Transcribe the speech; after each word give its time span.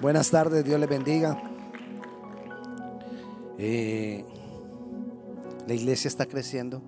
Buenas 0.00 0.30
tardes, 0.30 0.64
Dios 0.64 0.78
les 0.78 0.88
bendiga. 0.88 1.42
Eh, 3.58 4.24
la 5.66 5.74
iglesia 5.74 6.06
está 6.06 6.26
creciendo 6.26 6.80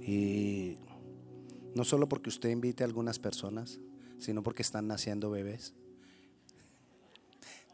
y 0.00 0.78
no 1.74 1.84
solo 1.84 2.08
porque 2.08 2.30
usted 2.30 2.48
invite 2.48 2.82
a 2.82 2.86
algunas 2.86 3.18
personas, 3.18 3.78
sino 4.18 4.42
porque 4.42 4.62
están 4.62 4.86
naciendo 4.86 5.30
bebés. 5.30 5.74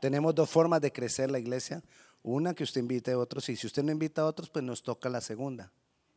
Tenemos 0.01 0.35
dos 0.35 0.51
formas 0.51 0.81
de 0.81 0.91
crecer 0.91 1.31
la 1.31 1.39
iglesia. 1.39 1.85
Una 2.25 2.55
que 2.55 2.65
usted 2.65 2.81
invite 2.81 3.13
a 3.13 3.19
otros 3.19 3.49
y 3.51 3.55
si 3.57 3.69
usted 3.69 3.85
no 3.85 3.93
invita 3.93 4.23
a 4.23 4.27
otros, 4.27 4.51
pues 4.51 4.65
nos 4.65 4.83
toca 4.83 5.09
la 5.09 5.21
segunda, 5.21 5.71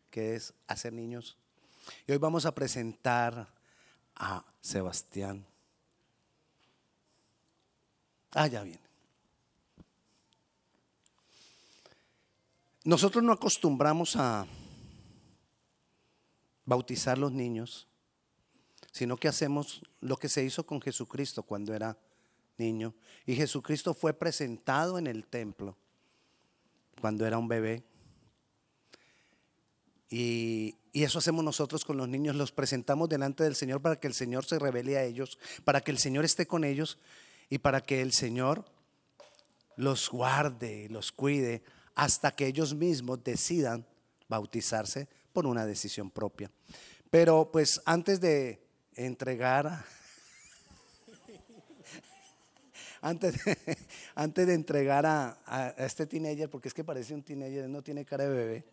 que 0.09 0.33
es 0.33 0.55
hacer 0.65 0.91
niños. 0.91 1.37
Y 2.07 2.13
hoy 2.13 2.17
vamos 2.17 2.47
a 2.47 2.55
presentar 2.55 3.53
a 4.15 4.43
Sebastián. 4.59 5.52
Ah, 8.33 8.47
ya 8.47 8.63
viene. 8.63 8.79
Nosotros 12.83 13.23
no 13.23 13.31
acostumbramos 13.31 14.15
a 14.15 14.45
bautizar 16.65 17.17
los 17.17 17.31
niños, 17.31 17.87
sino 18.91 19.17
que 19.17 19.27
hacemos 19.27 19.83
lo 20.01 20.17
que 20.17 20.29
se 20.29 20.43
hizo 20.43 20.65
con 20.65 20.81
Jesucristo 20.81 21.43
cuando 21.43 21.73
era 21.73 21.97
niño. 22.57 22.93
Y 23.25 23.35
Jesucristo 23.35 23.93
fue 23.93 24.13
presentado 24.13 24.97
en 24.97 25.07
el 25.07 25.25
templo 25.25 25.77
cuando 26.99 27.25
era 27.25 27.37
un 27.37 27.47
bebé. 27.47 27.83
Y, 30.09 30.75
y, 30.91 31.03
eso 31.03 31.19
hacemos 31.19 31.43
nosotros 31.43 31.85
con 31.85 31.97
los 31.97 32.07
niños, 32.07 32.35
los 32.35 32.51
presentamos 32.51 33.09
delante 33.09 33.43
del 33.43 33.55
Señor 33.55 33.81
para 33.81 33.99
que 33.99 34.07
el 34.07 34.13
Señor 34.13 34.45
se 34.45 34.59
revele 34.59 34.97
a 34.97 35.03
ellos, 35.03 35.39
para 35.63 35.81
que 35.81 35.89
el 35.89 35.97
Señor 35.97 36.23
esté 36.23 36.45
con 36.45 36.63
ellos 36.63 36.99
y 37.53 37.59
para 37.59 37.81
que 37.81 38.01
el 38.01 38.13
Señor 38.13 38.65
los 39.75 40.09
guarde, 40.09 40.87
los 40.89 41.11
cuide, 41.11 41.61
hasta 41.93 42.31
que 42.31 42.47
ellos 42.47 42.73
mismos 42.73 43.23
decidan 43.23 43.85
bautizarse 44.27 45.07
por 45.31 45.45
una 45.45 45.63
decisión 45.63 46.09
propia. 46.09 46.49
Pero 47.11 47.51
pues 47.51 47.79
antes 47.85 48.19
de 48.19 48.59
entregar, 48.95 49.85
antes 53.01 53.45
de, 53.45 53.77
antes 54.15 54.47
de 54.47 54.53
entregar 54.55 55.05
a, 55.05 55.37
a, 55.45 55.85
este 55.85 56.07
teenager, 56.07 56.49
porque 56.49 56.69
es 56.69 56.73
que 56.73 56.83
parece 56.83 57.13
un 57.13 57.21
teenager, 57.21 57.69
no 57.69 57.83
tiene 57.83 58.03
cara 58.03 58.23
de 58.23 58.35
bebé, 58.35 58.65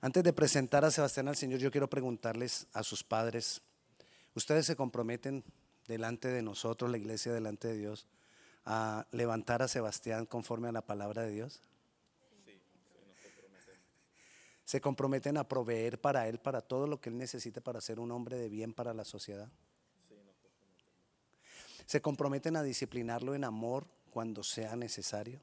antes 0.00 0.24
de 0.24 0.32
presentar 0.32 0.84
a 0.84 0.90
Sebastián 0.90 1.28
al 1.28 1.36
Señor, 1.36 1.60
yo 1.60 1.70
quiero 1.70 1.88
preguntarles 1.88 2.66
a 2.72 2.82
sus 2.82 3.04
padres, 3.04 3.62
¿ustedes 4.34 4.66
se 4.66 4.74
comprometen 4.74 5.44
delante 5.86 6.28
de 6.28 6.42
nosotros, 6.42 6.90
la 6.90 6.98
iglesia 6.98 7.32
delante 7.32 7.68
de 7.68 7.76
Dios, 7.76 8.06
a 8.64 9.06
levantar 9.10 9.62
a 9.62 9.68
Sebastián 9.68 10.26
conforme 10.26 10.68
a 10.68 10.72
la 10.72 10.82
palabra 10.82 11.22
de 11.22 11.30
Dios? 11.30 11.60
se 14.64 14.80
comprometen 14.80 15.36
a 15.36 15.46
proveer 15.46 16.00
para 16.00 16.26
él, 16.26 16.38
para 16.38 16.62
todo 16.62 16.86
lo 16.86 17.00
que 17.00 17.10
él 17.10 17.18
necesite 17.18 17.60
para 17.60 17.80
ser 17.80 18.00
un 18.00 18.10
hombre 18.10 18.38
de 18.38 18.48
bien 18.48 18.72
para 18.72 18.94
la 18.94 19.04
sociedad. 19.04 19.48
Se 21.86 22.00
comprometen 22.00 22.56
a 22.56 22.62
disciplinarlo 22.62 23.34
en 23.34 23.44
amor 23.44 23.86
cuando 24.10 24.42
sea 24.42 24.74
necesario. 24.74 25.40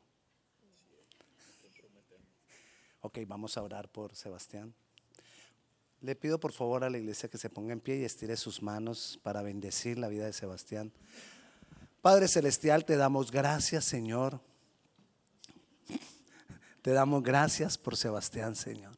Ok, 3.01 3.19
vamos 3.27 3.57
a 3.57 3.63
orar 3.63 3.89
por 3.89 4.15
Sebastián. 4.15 4.73
Le 6.01 6.15
pido 6.15 6.39
por 6.39 6.51
favor 6.51 6.83
a 6.83 6.89
la 6.89 6.97
iglesia 6.97 7.29
que 7.29 7.37
se 7.37 7.51
ponga 7.51 7.73
en 7.73 7.79
pie 7.79 7.97
y 7.97 8.03
estire 8.03 8.35
sus 8.35 8.63
manos 8.63 9.19
para 9.21 9.43
bendecir 9.43 9.99
la 9.99 10.07
vida 10.07 10.25
de 10.25 10.33
Sebastián. 10.33 10.91
Padre 12.01 12.27
Celestial, 12.27 12.85
te 12.85 12.95
damos 12.95 13.29
gracias, 13.29 13.85
Señor. 13.85 14.41
Te 16.81 16.91
damos 16.91 17.21
gracias 17.21 17.77
por 17.77 17.95
Sebastián, 17.95 18.55
Señor. 18.55 18.97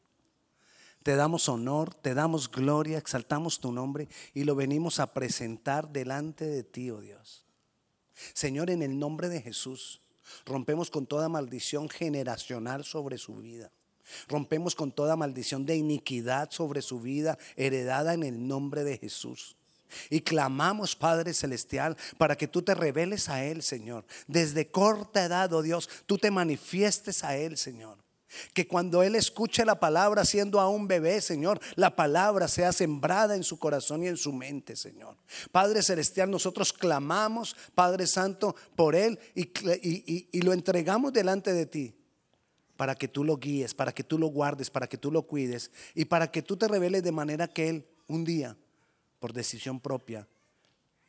Te 1.02 1.14
damos 1.14 1.50
honor, 1.50 1.92
te 1.92 2.14
damos 2.14 2.50
gloria, 2.50 2.96
exaltamos 2.96 3.60
tu 3.60 3.70
nombre 3.70 4.08
y 4.32 4.44
lo 4.44 4.54
venimos 4.54 4.98
a 4.98 5.12
presentar 5.12 5.90
delante 5.90 6.46
de 6.46 6.64
ti, 6.64 6.90
oh 6.90 7.02
Dios. 7.02 7.44
Señor, 8.32 8.70
en 8.70 8.82
el 8.82 8.98
nombre 8.98 9.28
de 9.28 9.42
Jesús, 9.42 10.00
rompemos 10.46 10.90
con 10.90 11.06
toda 11.06 11.28
maldición 11.28 11.90
generacional 11.90 12.84
sobre 12.84 13.18
su 13.18 13.36
vida. 13.36 13.70
Rompemos 14.28 14.74
con 14.74 14.92
toda 14.92 15.16
maldición 15.16 15.66
de 15.66 15.76
iniquidad 15.76 16.50
sobre 16.50 16.82
su 16.82 17.00
vida, 17.00 17.38
heredada 17.56 18.14
en 18.14 18.22
el 18.22 18.46
nombre 18.46 18.84
de 18.84 18.98
Jesús. 18.98 19.56
Y 20.10 20.20
clamamos, 20.20 20.96
Padre 20.96 21.34
Celestial, 21.34 21.96
para 22.18 22.36
que 22.36 22.48
tú 22.48 22.62
te 22.62 22.74
reveles 22.74 23.28
a 23.28 23.44
Él, 23.44 23.62
Señor. 23.62 24.04
Desde 24.26 24.68
corta 24.70 25.24
edad, 25.24 25.52
oh 25.52 25.62
Dios, 25.62 25.88
tú 26.06 26.18
te 26.18 26.30
manifiestes 26.30 27.24
a 27.24 27.36
Él, 27.36 27.56
Señor. 27.56 27.98
Que 28.52 28.66
cuando 28.66 29.04
Él 29.04 29.14
escuche 29.14 29.64
la 29.64 29.78
palabra 29.78 30.24
siendo 30.24 30.60
aún 30.60 30.88
bebé, 30.88 31.20
Señor, 31.20 31.60
la 31.76 31.94
palabra 31.94 32.48
sea 32.48 32.72
sembrada 32.72 33.36
en 33.36 33.44
su 33.44 33.60
corazón 33.60 34.02
y 34.02 34.08
en 34.08 34.16
su 34.16 34.32
mente, 34.32 34.74
Señor. 34.74 35.16
Padre 35.52 35.82
Celestial, 35.82 36.28
nosotros 36.30 36.72
clamamos, 36.72 37.54
Padre 37.76 38.08
Santo, 38.08 38.56
por 38.74 38.96
Él 38.96 39.20
y, 39.36 39.42
y, 39.42 40.28
y, 40.32 40.40
lo 40.42 40.52
entregamos 40.52 41.12
delante 41.12 41.52
de 41.52 41.66
ti 41.66 41.94
para 42.76 42.94
que 42.94 43.08
tú 43.08 43.24
lo 43.24 43.36
guíes, 43.36 43.74
para 43.74 43.92
que 43.92 44.04
tú 44.04 44.18
lo 44.18 44.26
guardes, 44.26 44.70
para 44.70 44.86
que 44.86 44.98
tú 44.98 45.10
lo 45.10 45.22
cuides 45.22 45.70
y 45.94 46.06
para 46.06 46.30
que 46.30 46.42
tú 46.42 46.56
te 46.56 46.68
reveles 46.68 47.02
de 47.02 47.12
manera 47.12 47.48
que 47.48 47.68
Él 47.68 47.86
un 48.08 48.24
día, 48.24 48.56
por 49.20 49.32
decisión 49.32 49.80
propia, 49.80 50.26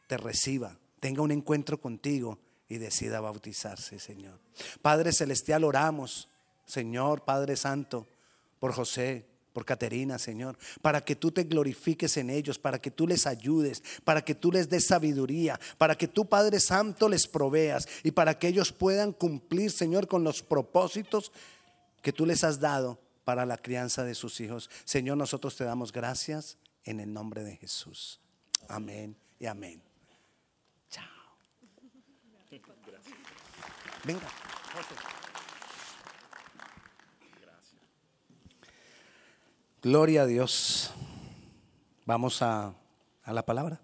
te 0.08 0.18
reciba, 0.18 0.78
tenga 1.00 1.22
un 1.22 1.32
encuentro 1.32 1.80
contigo 1.80 2.40
y 2.70 2.78
decida 2.78 3.20
bautizarse, 3.20 4.00
Señor. 4.00 4.40
Padre 4.82 5.12
Celestial, 5.12 5.64
oramos 5.64 6.30
Señor 6.66 7.24
Padre 7.24 7.56
Santo, 7.56 8.08
por 8.60 8.74
José, 8.74 9.26
por 9.56 9.64
Caterina, 9.64 10.20
Señor, 10.20 10.58
para 10.82 11.00
que 11.00 11.16
tú 11.16 11.32
te 11.32 11.46
glorifiques 11.46 12.18
en 12.18 12.30
ellos, 12.30 12.60
para 12.60 12.78
que 12.78 12.92
tú 12.92 13.08
les 13.08 13.26
ayudes, 13.26 13.82
para 14.04 14.22
que 14.22 14.36
tú 14.36 14.52
les 14.52 14.70
des 14.70 14.86
sabiduría, 14.86 15.58
para 15.78 15.96
que 15.96 16.10
tú, 16.10 16.28
Padre 16.28 16.60
Santo, 16.60 17.08
les 17.08 17.26
proveas 17.26 17.88
y 18.04 18.12
para 18.12 18.38
que 18.38 18.50
ellos 18.50 18.74
puedan 18.74 19.14
cumplir, 19.14 19.72
Señor, 19.72 20.10
con 20.10 20.26
los 20.26 20.44
propósitos 20.44 21.32
que 22.02 22.12
tú 22.12 22.26
les 22.26 22.44
has 22.44 22.60
dado 22.60 23.00
para 23.24 23.46
la 23.46 23.56
crianza 23.56 24.04
de 24.04 24.14
sus 24.14 24.42
hijos. 24.42 24.70
Señor, 24.84 25.16
nosotros 25.16 25.56
te 25.56 25.64
damos 25.64 25.94
gracias 25.94 26.58
en 26.84 27.00
el 27.00 27.14
nombre 27.14 27.46
de 27.46 27.56
Jesús. 27.56 28.20
Amén 28.68 29.16
y 29.40 29.46
amén. 29.46 29.82
Chao. 30.90 31.08
Venga. 34.04 34.28
Gloria 39.86 40.24
a 40.24 40.26
Dios. 40.26 40.90
Vamos 42.08 42.42
a, 42.42 42.74
a 43.22 43.34
la 43.34 43.46
palabra. 43.46 43.80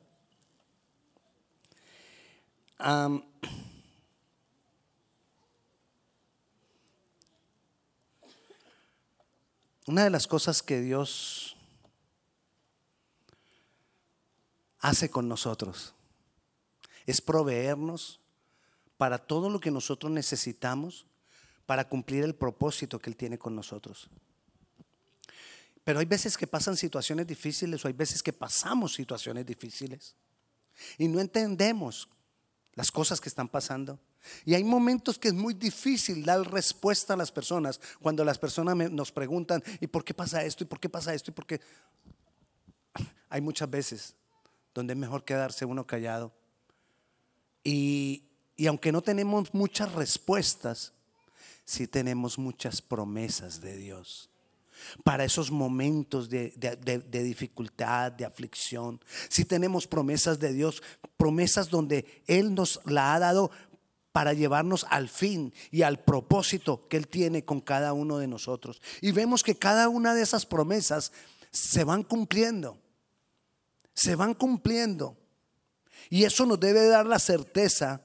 Una 9.86 10.04
de 10.04 10.10
las 10.10 10.26
cosas 10.26 10.64
que 10.64 10.82
Dios 10.82 11.56
hace 14.80 15.12
con 15.12 15.30
nosotros 15.30 15.94
es 17.06 17.22
proveernos 17.22 18.20
para 18.98 19.20
todo 19.20 19.52
lo 19.52 19.60
que 19.60 19.70
nosotros 19.70 20.12
necesitamos 20.12 21.06
para 21.68 21.88
cumplir 21.88 22.24
el 22.24 22.34
propósito 22.34 22.98
que 22.98 23.12
Él 23.12 23.16
tiene 23.16 23.38
con 23.38 23.56
nosotros. 23.56 24.10
Pero 25.92 26.00
hay 26.00 26.06
veces 26.06 26.38
que 26.38 26.48
pasan 26.48 26.78
situaciones 26.78 27.28
difíciles 27.28 27.84
o 27.84 27.88
hay 27.90 27.94
veces 27.94 28.24
que 28.24 28.32
pasamos 28.32 28.94
situaciones 28.94 29.46
difíciles 29.46 30.16
y 30.98 31.10
no 31.10 31.20
entendemos 31.20 32.08
las 32.76 32.90
cosas 32.90 33.20
que 33.20 33.28
están 33.28 33.50
pasando. 33.50 34.00
Y 34.46 34.54
hay 34.54 34.64
momentos 34.64 35.20
que 35.20 35.28
es 35.28 35.34
muy 35.34 35.54
difícil 35.54 36.24
dar 36.24 36.50
respuesta 36.50 37.14
a 37.14 37.18
las 37.18 37.30
personas 37.30 37.82
cuando 38.00 38.24
las 38.24 38.40
personas 38.40 38.90
nos 38.90 39.12
preguntan, 39.12 39.62
¿y 39.82 39.88
por 39.88 40.06
qué 40.06 40.14
pasa 40.14 40.46
esto? 40.46 40.64
¿Y 40.64 40.68
por 40.68 40.80
qué 40.80 40.88
pasa 40.88 41.14
esto? 41.14 41.32
¿Y 41.32 41.34
por 41.34 41.46
qué? 41.46 41.60
Hay 43.30 43.42
muchas 43.42 43.70
veces 43.70 44.16
donde 44.74 44.94
es 44.94 44.98
mejor 44.98 45.26
quedarse 45.26 45.66
uno 45.66 45.86
callado. 45.86 46.32
Y, 47.66 48.30
y 48.56 48.68
aunque 48.68 48.94
no 48.94 49.02
tenemos 49.02 49.54
muchas 49.54 49.92
respuestas, 49.92 50.94
sí 51.66 51.86
tenemos 51.86 52.38
muchas 52.40 52.82
promesas 52.82 53.60
de 53.60 53.76
Dios 53.76 54.31
para 55.04 55.24
esos 55.24 55.52
momentos 55.52 56.30
de, 56.30 56.54
dificultad, 57.10 58.12
de 58.12 58.26
aflicción. 58.26 59.00
Si 59.30 59.46
tenemos 59.46 59.88
promesas 59.88 60.40
de 60.40 60.54
Dios, 60.54 60.82
promesas 61.18 61.70
donde 61.70 62.24
Él 62.28 62.54
nos 62.54 62.80
la 62.86 63.14
ha 63.14 63.20
dado 63.20 63.52
para 64.12 64.34
llevarnos 64.34 64.86
al 64.90 65.10
fin 65.10 65.54
y 65.72 65.84
al 65.84 66.00
propósito 66.00 66.88
que 66.88 66.98
Él 66.98 67.08
tiene 67.08 67.46
con 67.46 67.62
cada 67.62 67.94
uno 67.94 68.18
de 68.18 68.28
nosotros. 68.28 68.82
Y 69.02 69.12
vemos 69.12 69.44
que 69.44 69.56
cada 69.56 69.90
una 69.90 70.14
de 70.14 70.22
esas 70.22 70.46
promesas 70.46 71.12
se 71.52 71.84
van 71.84 72.04
cumpliendo, 72.04 72.78
se 73.94 74.16
van 74.16 74.34
cumpliendo. 74.34 75.18
Y 76.10 76.24
eso 76.26 76.46
nos 76.46 76.60
debe 76.60 76.88
dar 76.88 77.06
la 77.06 77.20
certeza 77.20 78.02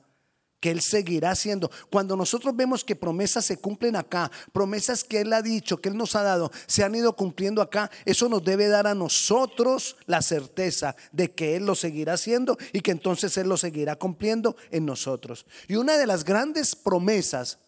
que 0.60 0.70
Él 0.70 0.80
seguirá 0.80 1.30
haciendo. 1.30 1.70
Cuando 1.90 2.16
nosotros 2.16 2.56
vemos 2.56 2.84
que 2.84 2.96
promesas 2.96 3.44
se 3.44 3.58
cumplen 3.58 3.96
acá, 3.96 4.30
promesas 4.52 5.04
que 5.04 5.20
Él 5.20 5.32
ha 5.32 5.42
dicho, 5.42 5.78
que 5.78 5.88
Él 5.88 5.96
nos 5.96 6.16
ha 6.16 6.22
dado, 6.22 6.50
se 6.66 6.84
han 6.84 6.94
ido 6.94 7.14
cumpliendo 7.14 7.62
acá, 7.62 7.90
eso 8.04 8.28
nos 8.28 8.44
debe 8.44 8.68
dar 8.68 8.86
a 8.86 8.94
nosotros 8.94 9.96
la 10.06 10.22
certeza 10.22 10.96
de 11.12 11.32
que 11.32 11.56
Él 11.56 11.66
lo 11.66 11.74
seguirá 11.74 12.14
haciendo 12.14 12.56
y 12.72 12.80
que 12.80 12.90
entonces 12.90 13.36
Él 13.36 13.48
lo 13.48 13.56
seguirá 13.56 13.96
cumpliendo 13.96 14.56
en 14.70 14.86
nosotros. 14.86 15.46
Y 15.68 15.76
una 15.76 15.98
de 15.98 16.06
las 16.06 16.24
grandes 16.24 16.74
promesas 16.74 17.58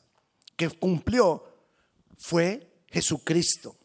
que 0.57 0.69
cumplió 0.71 1.45
fue 2.17 2.69
Jesucristo. 2.89 3.77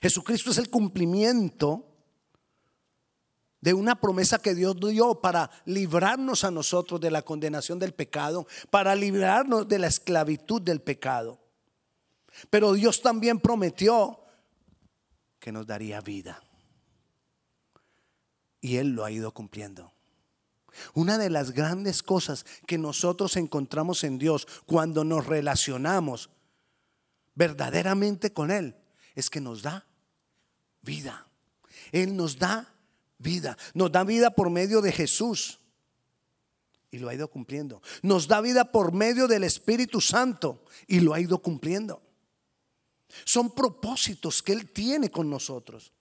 Jesucristo 0.00 0.50
es 0.50 0.58
el 0.58 0.70
cumplimiento 0.70 1.93
de 3.64 3.72
una 3.72 3.98
promesa 3.98 4.40
que 4.40 4.54
Dios 4.54 4.76
dio 4.78 5.22
para 5.22 5.50
librarnos 5.64 6.44
a 6.44 6.50
nosotros 6.50 7.00
de 7.00 7.10
la 7.10 7.22
condenación 7.22 7.78
del 7.78 7.94
pecado, 7.94 8.46
para 8.68 8.94
librarnos 8.94 9.66
de 9.66 9.78
la 9.78 9.86
esclavitud 9.86 10.60
del 10.60 10.82
pecado. 10.82 11.40
Pero 12.50 12.74
Dios 12.74 13.00
también 13.00 13.40
prometió 13.40 14.20
que 15.38 15.50
nos 15.50 15.66
daría 15.66 16.02
vida. 16.02 16.42
Y 18.60 18.76
Él 18.76 18.90
lo 18.90 19.02
ha 19.02 19.10
ido 19.10 19.32
cumpliendo. 19.32 19.94
Una 20.92 21.16
de 21.16 21.30
las 21.30 21.52
grandes 21.52 22.02
cosas 22.02 22.44
que 22.66 22.76
nosotros 22.76 23.34
encontramos 23.38 24.04
en 24.04 24.18
Dios 24.18 24.46
cuando 24.66 25.04
nos 25.04 25.24
relacionamos 25.24 26.28
verdaderamente 27.34 28.30
con 28.30 28.50
Él 28.50 28.76
es 29.14 29.30
que 29.30 29.40
nos 29.40 29.62
da 29.62 29.86
vida. 30.82 31.26
Él 31.92 32.14
nos 32.14 32.38
da 32.38 32.73
vida. 33.18 33.56
Nos 33.74 33.92
da 33.92 34.04
vida 34.04 34.30
por 34.30 34.50
medio 34.50 34.80
de 34.80 34.92
Jesús. 34.92 35.60
Y 36.90 36.98
lo 36.98 37.08
ha 37.08 37.14
ido 37.14 37.28
cumpliendo. 37.28 37.82
Nos 38.02 38.28
da 38.28 38.40
vida 38.40 38.70
por 38.70 38.92
medio 38.92 39.26
del 39.26 39.44
Espíritu 39.44 40.00
Santo. 40.00 40.64
Y 40.86 41.00
lo 41.00 41.14
ha 41.14 41.20
ido 41.20 41.38
cumpliendo. 41.40 42.02
Son 43.24 43.50
propósitos 43.50 44.42
que 44.42 44.52
Él 44.52 44.70
tiene 44.70 45.10
con 45.10 45.30
nosotros. 45.30 45.92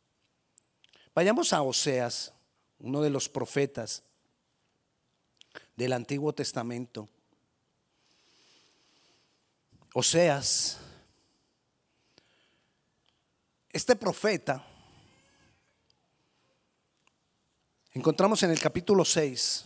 Vayamos 1.13 1.54
a 1.54 1.62
Oseas, 1.62 2.33
uno 2.80 3.01
de 3.01 3.10
los 3.10 3.30
profetas 3.30 4.04
del 5.75 5.94
Antiguo 5.94 6.33
Testamento. 6.33 7.07
Oseas, 9.94 10.80
este 13.71 13.95
profeta 13.95 14.66
encontramos 17.94 18.44
en 18.44 18.51
el 18.51 18.60
capítulo 18.60 19.06
6, 19.06 19.66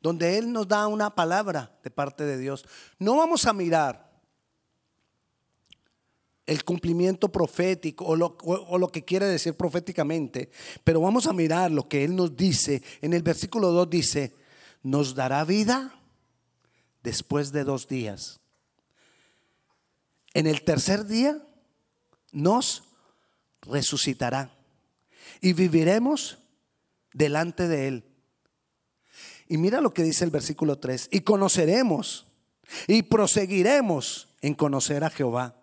donde 0.00 0.38
Él 0.38 0.52
nos 0.52 0.66
da 0.66 0.86
una 0.86 1.14
palabra 1.14 1.78
de 1.82 1.90
parte 1.90 2.24
de 2.24 2.38
Dios. 2.38 2.64
No 2.98 3.16
vamos 3.16 3.46
a 3.46 3.52
mirar 3.52 4.10
el 6.46 6.64
cumplimiento 6.64 7.30
profético 7.30 8.06
o 8.06 8.16
lo, 8.16 8.36
o 8.42 8.78
lo, 8.78 8.88
que 8.88 9.04
quiere 9.04 9.26
decir 9.26 9.54
proféticamente, 9.54 10.50
pero 10.82 11.00
vamos 11.00 11.26
a 11.26 11.32
mirar 11.32 11.70
lo 11.70 11.88
que 11.88 12.04
Él 12.04 12.16
nos 12.16 12.36
dice. 12.36 12.82
En 13.00 13.12
el 13.12 13.22
versículo 13.22 13.70
2 13.72 13.90
dice, 13.90 14.34
nos 14.82 15.14
dará 15.14 15.44
vida 15.44 15.94
después 17.02 17.52
de 17.52 17.64
dos 17.64 17.86
días. 17.86 18.40
En 20.32 20.46
el 20.46 20.62
tercer 20.62 21.06
día 21.06 21.36
nos 22.32 22.84
resucitará 23.62 24.59
y 25.40 25.52
viviremos 25.52 26.38
delante 27.12 27.68
de 27.68 27.88
Él. 27.88 28.04
Y 29.48 29.58
mira 29.58 29.80
lo 29.80 29.92
que 29.92 30.02
dice 30.02 30.24
el 30.24 30.30
versículo 30.30 30.78
3, 30.78 31.08
y 31.10 31.20
conoceremos 31.20 32.26
y 32.86 33.02
proseguiremos 33.02 34.28
en 34.40 34.54
conocer 34.54 35.04
a 35.04 35.10
Jehová. 35.10 35.56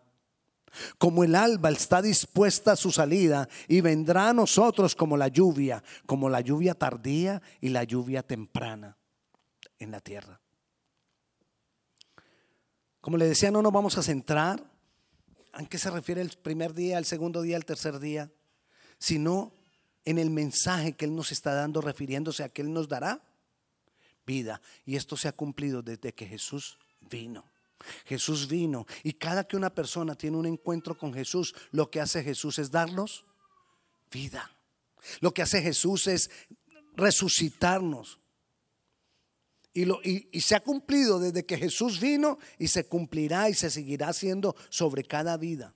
Como 0.97 1.23
el 1.23 1.35
alba 1.35 1.69
está 1.69 2.01
dispuesta 2.01 2.73
a 2.73 2.75
su 2.75 2.91
salida 2.91 3.47
y 3.67 3.81
vendrá 3.81 4.29
a 4.29 4.33
nosotros 4.33 4.95
como 4.95 5.17
la 5.17 5.29
lluvia, 5.29 5.83
como 6.05 6.29
la 6.29 6.41
lluvia 6.41 6.75
tardía 6.75 7.41
y 7.61 7.69
la 7.69 7.83
lluvia 7.83 8.23
temprana 8.23 8.97
en 9.79 9.91
la 9.91 10.01
tierra. 10.01 10.39
Como 13.01 13.17
le 13.17 13.25
decía, 13.25 13.51
no 13.51 13.61
nos 13.61 13.71
vamos 13.71 13.97
a 13.97 14.03
centrar 14.03 14.63
en 15.57 15.65
qué 15.65 15.77
se 15.77 15.89
refiere 15.89 16.21
el 16.21 16.29
primer 16.37 16.73
día, 16.73 16.97
el 16.97 17.05
segundo 17.05 17.41
día, 17.41 17.57
el 17.57 17.65
tercer 17.65 17.99
día, 17.99 18.29
sino 18.99 19.53
en 20.07 20.17
el 20.19 20.29
mensaje 20.29 20.93
que 20.93 21.03
Él 21.03 21.13
nos 21.13 21.33
está 21.33 21.53
dando, 21.53 21.81
refiriéndose 21.81 22.41
a 22.41 22.47
que 22.47 22.61
Él 22.61 22.71
nos 22.71 22.87
dará 22.87 23.21
vida. 24.25 24.61
Y 24.85 24.95
esto 24.95 25.17
se 25.17 25.27
ha 25.27 25.33
cumplido 25.33 25.81
desde 25.81 26.13
que 26.13 26.25
Jesús 26.25 26.79
vino. 27.09 27.43
Jesús 28.05 28.47
vino 28.47 28.87
y 29.03 29.13
cada 29.13 29.45
que 29.45 29.57
una 29.57 29.69
persona 29.69 30.15
tiene 30.15 30.37
un 30.37 30.45
encuentro 30.45 30.97
con 30.97 31.13
Jesús, 31.13 31.53
lo 31.71 31.91
que 31.91 31.99
hace 31.99 32.23
Jesús 32.23 32.57
es 32.57 32.71
darnos 32.71 33.25
vida. 34.09 34.49
Lo 35.19 35.33
que 35.33 35.41
hace 35.41 35.61
Jesús 35.61 36.07
es 36.07 36.31
resucitarnos. 36.95 38.17
Y, 39.73 39.83
lo, 39.83 39.99
y, 40.01 40.39
se 40.39 40.55
ha 40.55 40.61
cumplido 40.61 41.19
desde 41.19 41.45
que 41.45 41.57
Jesús 41.57 41.99
vino 41.99 42.39
y 42.57 42.69
se 42.69 42.85
cumplirá 42.85 43.49
y 43.49 43.55
se 43.55 43.69
seguirá 43.69 44.07
haciendo 44.07 44.55
sobre 44.69 45.03
cada 45.03 45.35
vida. 45.35 45.75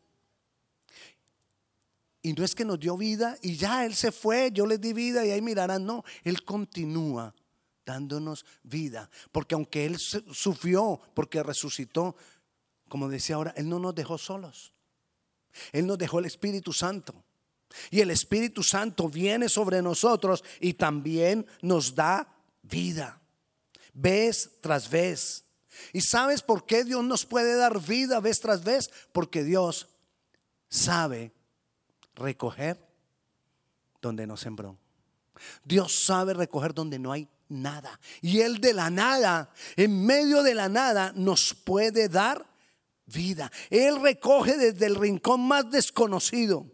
Y 2.21 2.33
no 2.33 2.43
es 2.43 2.53
que 2.53 2.65
nos 2.65 2.79
dio 2.79 2.97
vida 2.97 3.37
y 3.41 3.55
ya 3.55 3.85
Él 3.85 3.95
se 3.95 4.11
fue, 4.11 4.51
yo 4.53 4.65
les 4.65 4.79
di 4.79 4.93
vida 4.93 5.25
y 5.25 5.31
ahí 5.31 5.41
mirarán. 5.41 5.85
No, 5.85 6.03
Él 6.23 6.43
continúa 6.43 7.33
dándonos 7.85 8.45
vida. 8.63 9.09
Porque 9.31 9.55
aunque 9.55 9.85
Él 9.85 9.97
sufrió, 9.97 10.99
porque 11.15 11.41
resucitó, 11.41 12.15
como 12.87 13.09
decía 13.09 13.35
ahora, 13.35 13.53
Él 13.57 13.67
no 13.67 13.79
nos 13.79 13.95
dejó 13.95 14.17
solos. 14.17 14.73
Él 15.71 15.87
nos 15.87 15.97
dejó 15.97 16.19
el 16.19 16.25
Espíritu 16.25 16.73
Santo. 16.73 17.23
Y 17.89 18.01
el 18.01 18.11
Espíritu 18.11 18.61
Santo 18.63 19.09
viene 19.09 19.49
sobre 19.49 19.81
nosotros 19.81 20.43
y 20.59 20.73
también 20.73 21.45
nos 21.61 21.95
da 21.95 22.27
vida. 22.61 23.19
Vez 23.93 24.51
tras 24.61 24.89
vez. 24.89 25.45
¿Y 25.93 26.01
sabes 26.01 26.41
por 26.41 26.65
qué 26.65 26.83
Dios 26.83 27.03
nos 27.03 27.25
puede 27.25 27.55
dar 27.55 27.81
vida 27.81 28.19
vez 28.19 28.39
tras 28.39 28.63
vez? 28.63 28.91
Porque 29.11 29.43
Dios 29.43 29.87
sabe 30.69 31.33
recoger 32.15 32.79
donde 34.01 34.27
no 34.27 34.37
sembró. 34.37 34.77
Dios 35.63 36.03
sabe 36.05 36.33
recoger 36.33 36.73
donde 36.73 36.99
no 36.99 37.11
hay 37.11 37.27
nada. 37.49 37.99
Y 38.21 38.41
Él 38.41 38.59
de 38.59 38.73
la 38.73 38.89
nada, 38.89 39.51
en 39.75 40.05
medio 40.05 40.43
de 40.43 40.55
la 40.55 40.69
nada, 40.69 41.13
nos 41.15 41.53
puede 41.53 42.09
dar 42.09 42.45
vida. 43.05 43.51
Él 43.69 44.01
recoge 44.01 44.57
desde 44.57 44.85
el 44.85 44.95
rincón 44.95 45.41
más 45.47 45.69
desconocido. 45.69 46.65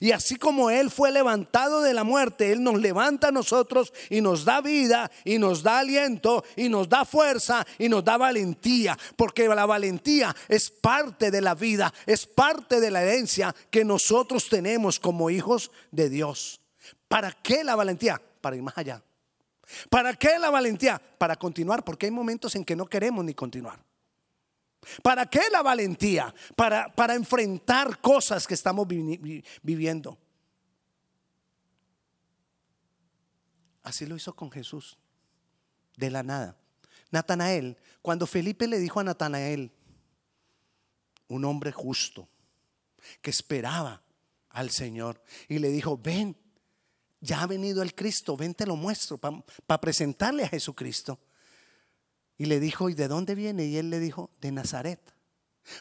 Y 0.00 0.12
así 0.12 0.36
como 0.36 0.70
Él 0.70 0.90
fue 0.90 1.12
levantado 1.12 1.82
de 1.82 1.94
la 1.94 2.04
muerte, 2.04 2.52
Él 2.52 2.62
nos 2.62 2.80
levanta 2.80 3.28
a 3.28 3.32
nosotros 3.32 3.92
y 4.10 4.20
nos 4.20 4.44
da 4.44 4.60
vida 4.60 5.10
y 5.24 5.38
nos 5.38 5.62
da 5.62 5.78
aliento 5.80 6.44
y 6.56 6.68
nos 6.68 6.88
da 6.88 7.04
fuerza 7.04 7.66
y 7.78 7.88
nos 7.88 8.04
da 8.04 8.16
valentía. 8.16 8.98
Porque 9.16 9.48
la 9.48 9.66
valentía 9.66 10.34
es 10.48 10.70
parte 10.70 11.30
de 11.30 11.40
la 11.40 11.54
vida, 11.54 11.92
es 12.06 12.26
parte 12.26 12.80
de 12.80 12.90
la 12.90 13.02
herencia 13.02 13.54
que 13.70 13.84
nosotros 13.84 14.48
tenemos 14.48 14.98
como 14.98 15.30
hijos 15.30 15.70
de 15.90 16.08
Dios. 16.08 16.60
¿Para 17.08 17.32
qué 17.32 17.64
la 17.64 17.76
valentía? 17.76 18.20
Para 18.40 18.56
ir 18.56 18.62
más 18.62 18.76
allá. 18.76 19.02
¿Para 19.90 20.14
qué 20.14 20.38
la 20.38 20.50
valentía? 20.50 21.00
Para 21.18 21.36
continuar, 21.36 21.84
porque 21.84 22.06
hay 22.06 22.12
momentos 22.12 22.54
en 22.54 22.64
que 22.64 22.76
no 22.76 22.86
queremos 22.86 23.24
ni 23.24 23.34
continuar. 23.34 23.85
¿Para 25.02 25.26
qué 25.26 25.42
la 25.50 25.62
valentía? 25.62 26.34
Para, 26.54 26.92
para 26.94 27.14
enfrentar 27.14 28.00
cosas 28.00 28.46
que 28.46 28.54
estamos 28.54 28.86
viviendo. 29.62 30.18
Así 33.82 34.04
lo 34.04 34.16
hizo 34.16 34.34
con 34.34 34.50
Jesús, 34.50 34.98
de 35.96 36.10
la 36.10 36.22
nada. 36.22 36.56
Natanael, 37.10 37.76
cuando 38.02 38.26
Felipe 38.26 38.66
le 38.66 38.78
dijo 38.78 38.98
a 38.98 39.04
Natanael, 39.04 39.70
un 41.28 41.44
hombre 41.44 41.70
justo, 41.72 42.28
que 43.22 43.30
esperaba 43.30 44.02
al 44.50 44.70
Señor, 44.70 45.22
y 45.48 45.60
le 45.60 45.68
dijo, 45.70 45.96
ven, 45.96 46.36
ya 47.20 47.42
ha 47.42 47.46
venido 47.46 47.82
el 47.82 47.94
Cristo, 47.94 48.36
ven 48.36 48.54
te 48.54 48.66
lo 48.66 48.76
muestro 48.76 49.18
para 49.18 49.80
presentarle 49.80 50.44
a 50.44 50.48
Jesucristo. 50.48 51.20
Y 52.38 52.46
le 52.46 52.60
dijo, 52.60 52.90
¿y 52.90 52.94
de 52.94 53.08
dónde 53.08 53.34
viene? 53.34 53.66
Y 53.66 53.76
él 53.76 53.90
le 53.90 53.98
dijo, 53.98 54.30
de 54.40 54.52
Nazaret. 54.52 55.00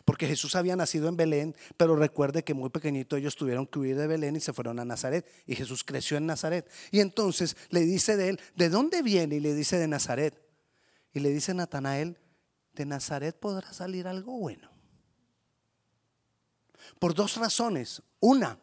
Porque 0.03 0.27
Jesús 0.27 0.55
había 0.55 0.75
nacido 0.75 1.07
en 1.09 1.17
Belén, 1.17 1.55
pero 1.77 1.95
recuerde 1.95 2.43
que 2.43 2.53
muy 2.53 2.69
pequeñito 2.69 3.17
ellos 3.17 3.35
tuvieron 3.35 3.67
que 3.67 3.79
huir 3.79 3.97
de 3.97 4.07
Belén 4.07 4.35
y 4.35 4.39
se 4.39 4.53
fueron 4.53 4.79
a 4.79 4.85
Nazaret. 4.85 5.29
Y 5.45 5.55
Jesús 5.55 5.83
creció 5.83 6.17
en 6.17 6.25
Nazaret. 6.25 6.69
Y 6.91 7.01
entonces 7.01 7.55
le 7.69 7.81
dice 7.81 8.17
de 8.17 8.29
él, 8.29 8.39
¿de 8.55 8.69
dónde 8.69 9.01
viene? 9.01 9.35
Y 9.35 9.39
le 9.39 9.53
dice 9.53 9.77
de 9.77 9.87
Nazaret. 9.87 10.41
Y 11.13 11.19
le 11.19 11.29
dice 11.29 11.53
Natanael, 11.53 12.17
de 12.73 12.85
Nazaret 12.85 13.37
podrá 13.39 13.71
salir 13.73 14.07
algo 14.07 14.37
bueno. 14.37 14.69
Por 16.99 17.13
dos 17.13 17.37
razones. 17.37 18.01
Una, 18.19 18.59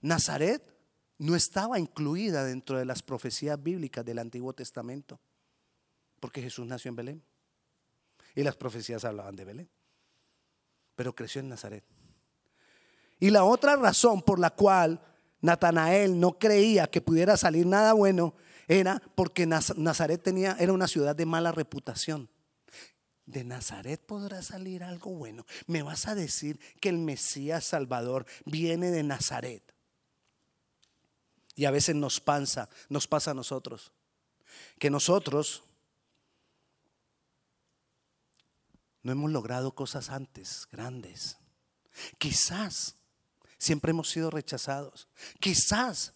Nazaret 0.00 0.62
no 1.18 1.36
estaba 1.36 1.78
incluida 1.78 2.44
dentro 2.44 2.78
de 2.78 2.84
las 2.84 3.02
profecías 3.02 3.62
bíblicas 3.62 4.04
del 4.04 4.18
Antiguo 4.18 4.52
Testamento, 4.52 5.20
porque 6.22 6.40
Jesús 6.40 6.64
nació 6.64 6.88
en 6.90 6.94
Belén 6.94 7.22
y 8.36 8.44
las 8.44 8.54
profecías 8.54 9.04
hablaban 9.04 9.34
de 9.34 9.44
Belén, 9.44 9.68
pero 10.94 11.16
creció 11.16 11.40
en 11.40 11.48
Nazaret. 11.48 11.82
Y 13.18 13.30
la 13.30 13.42
otra 13.42 13.74
razón 13.74 14.22
por 14.22 14.38
la 14.38 14.50
cual 14.50 15.04
Natanael 15.40 16.20
no 16.20 16.38
creía 16.38 16.86
que 16.86 17.00
pudiera 17.00 17.36
salir 17.36 17.66
nada 17.66 17.94
bueno 17.94 18.36
era 18.68 19.02
porque 19.16 19.46
Nazaret 19.46 20.22
tenía, 20.22 20.56
era 20.60 20.72
una 20.72 20.86
ciudad 20.86 21.16
de 21.16 21.26
mala 21.26 21.50
reputación. 21.50 22.30
De 23.26 23.42
Nazaret 23.42 24.00
podrá 24.00 24.42
salir 24.42 24.84
algo 24.84 25.10
bueno. 25.10 25.44
Me 25.66 25.82
vas 25.82 26.06
a 26.06 26.14
decir 26.14 26.60
que 26.80 26.88
el 26.88 26.98
Mesías 26.98 27.64
Salvador 27.64 28.26
viene 28.44 28.92
de 28.92 29.02
Nazaret. 29.02 29.74
Y 31.56 31.64
a 31.64 31.72
veces 31.72 31.96
nos 31.96 32.20
pasa, 32.20 32.68
nos 32.88 33.08
pasa 33.08 33.32
a 33.32 33.34
nosotros. 33.34 33.90
Que 34.78 34.88
nosotros 34.88 35.64
no 39.02 39.12
hemos 39.12 39.30
logrado 39.30 39.74
cosas 39.74 40.10
antes 40.10 40.68
grandes. 40.70 41.38
Quizás 42.18 42.96
siempre 43.58 43.90
hemos 43.90 44.10
sido 44.10 44.30
rechazados. 44.30 45.08
Quizás 45.40 46.14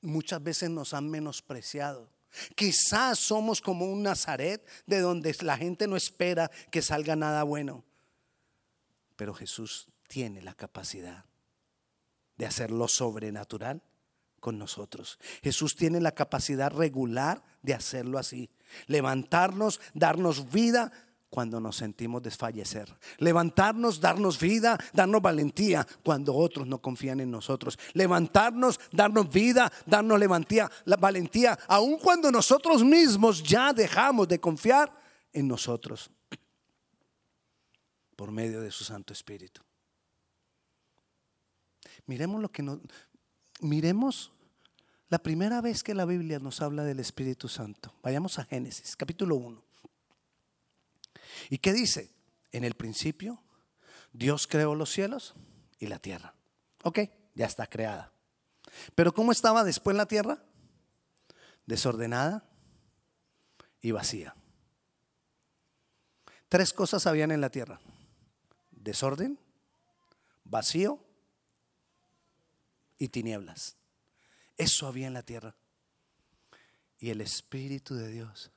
muchas 0.00 0.42
veces 0.42 0.70
nos 0.70 0.94
han 0.94 1.08
menospreciado. 1.08 2.10
Quizás 2.54 3.18
somos 3.18 3.60
como 3.60 3.86
un 3.86 4.02
Nazaret 4.02 4.66
de 4.86 5.00
donde 5.00 5.34
la 5.40 5.56
gente 5.56 5.86
no 5.86 5.96
espera 5.96 6.50
que 6.70 6.82
salga 6.82 7.16
nada 7.16 7.42
bueno. 7.42 7.84
Pero 9.16 9.34
Jesús 9.34 9.88
tiene 10.06 10.42
la 10.42 10.54
capacidad 10.54 11.24
de 12.36 12.46
hacer 12.46 12.70
lo 12.70 12.86
sobrenatural 12.86 13.82
con 14.40 14.58
nosotros. 14.58 15.18
Jesús 15.42 15.74
tiene 15.74 16.00
la 16.00 16.12
capacidad 16.12 16.70
regular 16.70 17.42
de 17.62 17.74
hacerlo 17.74 18.18
así. 18.18 18.50
Levantarnos, 18.86 19.80
darnos 19.94 20.50
vida 20.52 20.92
cuando 21.30 21.60
nos 21.60 21.76
sentimos 21.76 22.22
desfallecer. 22.22 22.94
Levantarnos, 23.18 24.00
darnos 24.00 24.38
vida, 24.38 24.78
darnos 24.92 25.20
valentía 25.20 25.86
cuando 26.02 26.34
otros 26.34 26.66
no 26.66 26.80
confían 26.80 27.20
en 27.20 27.30
nosotros. 27.30 27.78
Levantarnos, 27.92 28.80
darnos 28.92 29.30
vida, 29.30 29.70
darnos 29.86 30.18
valentía, 30.18 30.70
la 30.84 30.96
valentía, 30.96 31.58
aun 31.68 31.98
cuando 31.98 32.30
nosotros 32.30 32.82
mismos 32.84 33.42
ya 33.42 33.72
dejamos 33.72 34.28
de 34.28 34.40
confiar 34.40 34.92
en 35.32 35.48
nosotros. 35.48 36.10
Por 38.16 38.30
medio 38.30 38.60
de 38.60 38.70
su 38.70 38.84
Santo 38.84 39.12
Espíritu. 39.12 39.62
Miremos 42.06 42.40
lo 42.40 42.50
que 42.50 42.62
nos, 42.62 42.78
miremos 43.60 44.32
la 45.10 45.18
primera 45.18 45.60
vez 45.60 45.82
que 45.82 45.94
la 45.94 46.06
Biblia 46.06 46.38
nos 46.38 46.62
habla 46.62 46.84
del 46.84 47.00
Espíritu 47.00 47.48
Santo. 47.48 47.94
Vayamos 48.02 48.38
a 48.38 48.44
Génesis, 48.44 48.96
capítulo 48.96 49.36
1. 49.36 49.67
¿Y 51.50 51.58
qué 51.58 51.72
dice? 51.72 52.10
En 52.52 52.64
el 52.64 52.74
principio, 52.74 53.42
Dios 54.12 54.46
creó 54.46 54.74
los 54.74 54.90
cielos 54.90 55.34
y 55.78 55.86
la 55.86 55.98
tierra. 55.98 56.34
Ok, 56.82 57.00
ya 57.34 57.46
está 57.46 57.66
creada. 57.66 58.12
Pero 58.94 59.12
¿cómo 59.12 59.32
estaba 59.32 59.64
después 59.64 59.96
la 59.96 60.06
tierra? 60.06 60.42
Desordenada 61.66 62.48
y 63.80 63.90
vacía. 63.90 64.34
Tres 66.48 66.72
cosas 66.72 67.06
habían 67.06 67.30
en 67.30 67.40
la 67.40 67.50
tierra. 67.50 67.80
Desorden, 68.70 69.38
vacío 70.44 70.98
y 72.96 73.08
tinieblas. 73.08 73.76
Eso 74.56 74.86
había 74.86 75.06
en 75.06 75.14
la 75.14 75.22
tierra. 75.22 75.54
Y 76.98 77.10
el 77.10 77.20
Espíritu 77.20 77.94
de 77.94 78.08
Dios 78.08 78.50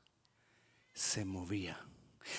se 0.93 1.25
movía. 1.25 1.85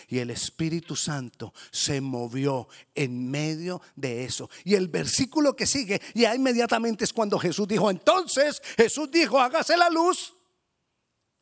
Y 0.09 0.19
el 0.19 0.31
Espíritu 0.31 0.97
Santo 0.97 1.53
se 1.71 2.01
movió 2.01 2.69
en 2.95 3.31
medio 3.31 3.81
de 3.97 4.25
eso. 4.25 4.51
Y 4.65 4.75
el 4.75 4.89
versículo 4.89 5.55
que 5.57 5.67
sigue, 5.67 6.01
ya 6.15 6.35
inmediatamente 6.35 7.05
es 7.05 7.13
cuando 7.13 7.39
Jesús 7.39 7.69
dijo, 7.69 7.91
entonces 7.91 8.61
Jesús 8.77 9.11
dijo, 9.11 9.41
hágase 9.41 9.77
la 9.77 9.91
luz. 9.91 10.35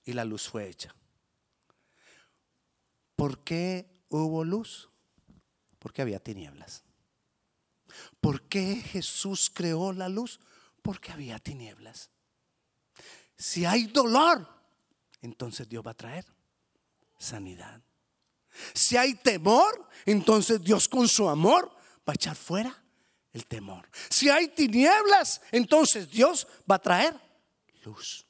Y 0.05 0.13
la 0.13 0.25
luz 0.25 0.49
fue 0.49 0.69
hecha. 0.69 0.95
¿Por 3.17 3.45
qué 3.45 4.05
hubo 4.09 4.45
luz? 4.45 4.89
Porque 5.79 6.03
había 6.03 6.21
tinieblas. 6.21 6.85
¿Por 8.21 8.43
qué 8.49 8.77
Jesús 8.77 9.51
creó 9.53 9.93
la 9.93 10.09
luz? 10.09 10.41
Porque 10.83 11.13
había 11.13 11.39
tinieblas. 11.39 12.11
Si 13.37 13.65
hay 13.65 13.87
dolor, 13.87 14.49
entonces 15.21 15.69
Dios 15.69 15.87
va 15.87 15.93
a 15.93 15.97
traer 15.97 16.27
sanidad. 17.19 17.83
Si 18.75 18.97
hay 18.97 19.14
temor, 19.14 19.88
entonces 20.07 20.62
Dios 20.62 20.88
con 20.88 21.09
su 21.09 21.28
amor 21.28 21.71
va 22.09 22.12
a 22.12 22.14
echar 22.14 22.37
fuera 22.37 22.76
el 23.33 23.47
temor. 23.47 23.88
Si 24.09 24.28
hay 24.28 24.49
tinieblas, 24.49 25.40
entonces 25.52 26.11
Dios 26.11 26.47
va 26.71 26.76
a 26.76 26.83
traer 26.83 27.14
luz. 27.85 28.26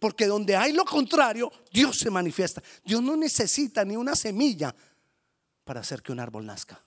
Porque 0.00 0.26
donde 0.26 0.56
hay 0.56 0.72
lo 0.72 0.84
contrario, 0.84 1.52
Dios 1.70 1.98
se 1.98 2.10
manifiesta. 2.10 2.62
Dios 2.84 3.02
no 3.02 3.16
necesita 3.16 3.84
ni 3.84 3.96
una 3.96 4.14
semilla 4.14 4.74
para 5.64 5.80
hacer 5.80 6.02
que 6.02 6.12
un 6.12 6.20
árbol 6.20 6.46
nazca. 6.46 6.82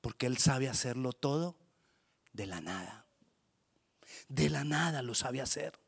Porque 0.00 0.26
Él 0.26 0.38
sabe 0.38 0.68
hacerlo 0.68 1.12
todo 1.12 1.56
de 2.32 2.46
la 2.46 2.60
nada. 2.60 3.06
De 4.28 4.48
la 4.48 4.64
nada 4.64 5.02
lo 5.02 5.14
sabe 5.14 5.40
hacer. 5.40 5.78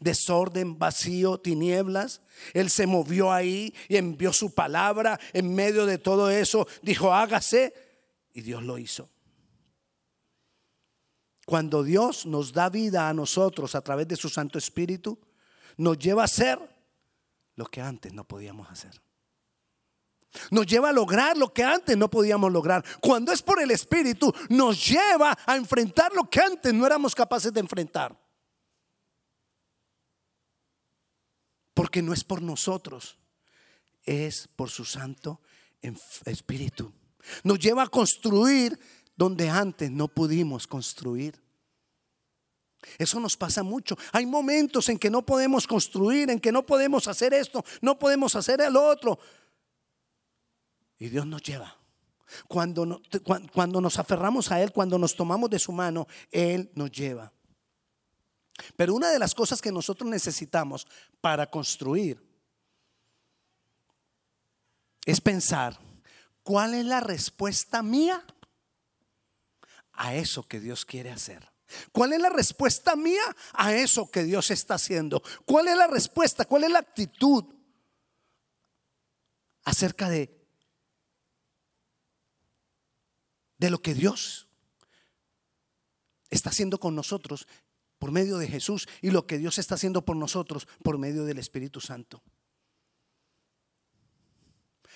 Desorden, 0.00 0.78
vacío, 0.78 1.38
tinieblas. 1.38 2.22
Él 2.54 2.70
se 2.70 2.86
movió 2.86 3.32
ahí 3.32 3.74
y 3.88 3.96
envió 3.96 4.32
su 4.32 4.54
palabra 4.54 5.18
en 5.32 5.54
medio 5.54 5.86
de 5.86 5.98
todo 5.98 6.30
eso. 6.30 6.66
Dijo, 6.82 7.12
hágase. 7.12 7.72
Y 8.32 8.42
Dios 8.42 8.62
lo 8.62 8.78
hizo. 8.78 9.08
Cuando 11.46 11.84
Dios 11.84 12.26
nos 12.26 12.52
da 12.52 12.68
vida 12.68 13.08
a 13.08 13.14
nosotros 13.14 13.74
a 13.74 13.80
través 13.80 14.08
de 14.08 14.16
su 14.16 14.28
Santo 14.28 14.58
Espíritu, 14.58 15.18
nos 15.76 15.98
lleva 15.98 16.22
a 16.22 16.24
hacer 16.24 16.58
lo 17.54 17.66
que 17.66 17.80
antes 17.80 18.12
no 18.12 18.24
podíamos 18.24 18.68
hacer. 18.70 19.00
Nos 20.50 20.66
lleva 20.66 20.90
a 20.90 20.92
lograr 20.92 21.36
lo 21.36 21.52
que 21.52 21.62
antes 21.62 21.96
no 21.96 22.10
podíamos 22.10 22.52
lograr. 22.52 22.84
Cuando 23.00 23.32
es 23.32 23.42
por 23.42 23.60
el 23.60 23.70
Espíritu, 23.70 24.32
nos 24.48 24.86
lleva 24.86 25.36
a 25.46 25.56
enfrentar 25.56 26.12
lo 26.12 26.28
que 26.28 26.40
antes 26.40 26.74
no 26.74 26.84
éramos 26.84 27.14
capaces 27.14 27.52
de 27.52 27.60
enfrentar. 27.60 28.18
Porque 31.76 32.00
no 32.00 32.14
es 32.14 32.24
por 32.24 32.40
nosotros, 32.40 33.18
es 34.02 34.48
por 34.56 34.70
su 34.70 34.86
Santo 34.86 35.42
Espíritu. 36.24 36.90
Nos 37.44 37.58
lleva 37.58 37.82
a 37.82 37.88
construir 37.88 38.80
donde 39.14 39.50
antes 39.50 39.90
no 39.90 40.08
pudimos 40.08 40.66
construir. 40.66 41.38
Eso 42.96 43.20
nos 43.20 43.36
pasa 43.36 43.62
mucho. 43.62 43.94
Hay 44.12 44.24
momentos 44.24 44.88
en 44.88 44.98
que 44.98 45.10
no 45.10 45.20
podemos 45.26 45.66
construir, 45.66 46.30
en 46.30 46.40
que 46.40 46.50
no 46.50 46.64
podemos 46.64 47.08
hacer 47.08 47.34
esto, 47.34 47.62
no 47.82 47.98
podemos 47.98 48.34
hacer 48.36 48.62
el 48.62 48.74
otro. 48.74 49.18
Y 50.98 51.10
Dios 51.10 51.26
nos 51.26 51.42
lleva. 51.42 51.76
Cuando, 52.48 53.02
cuando 53.52 53.82
nos 53.82 53.98
aferramos 53.98 54.50
a 54.50 54.62
Él, 54.62 54.72
cuando 54.72 54.98
nos 54.98 55.14
tomamos 55.14 55.50
de 55.50 55.58
su 55.58 55.72
mano, 55.72 56.08
Él 56.30 56.70
nos 56.74 56.90
lleva. 56.90 57.34
Pero 58.76 58.94
una 58.94 59.10
de 59.10 59.18
las 59.18 59.34
cosas 59.34 59.60
que 59.60 59.72
nosotros 59.72 60.08
necesitamos 60.08 60.86
para 61.20 61.50
construir 61.50 62.22
es 65.04 65.20
pensar, 65.20 65.78
¿cuál 66.42 66.74
es 66.74 66.84
la 66.84 67.00
respuesta 67.00 67.82
mía 67.82 68.24
a 69.92 70.14
eso 70.14 70.46
que 70.46 70.60
Dios 70.60 70.84
quiere 70.84 71.10
hacer? 71.10 71.48
¿Cuál 71.92 72.12
es 72.12 72.20
la 72.20 72.30
respuesta 72.30 72.96
mía 72.96 73.22
a 73.52 73.74
eso 73.74 74.10
que 74.10 74.24
Dios 74.24 74.50
está 74.50 74.74
haciendo? 74.74 75.22
¿Cuál 75.44 75.68
es 75.68 75.76
la 75.76 75.86
respuesta? 75.86 76.44
¿Cuál 76.44 76.64
es 76.64 76.70
la 76.70 76.78
actitud 76.78 77.44
acerca 79.64 80.08
de 80.08 80.36
de 83.58 83.70
lo 83.70 83.80
que 83.80 83.94
Dios 83.94 84.48
está 86.30 86.50
haciendo 86.50 86.78
con 86.78 86.94
nosotros 86.94 87.46
por 88.06 88.12
medio 88.12 88.38
de 88.38 88.46
Jesús 88.46 88.86
y 89.02 89.10
lo 89.10 89.26
que 89.26 89.36
Dios 89.36 89.58
está 89.58 89.74
haciendo 89.74 90.04
por 90.04 90.14
nosotros 90.14 90.68
por 90.84 90.96
medio 90.96 91.24
del 91.24 91.40
Espíritu 91.40 91.80
Santo. 91.80 92.22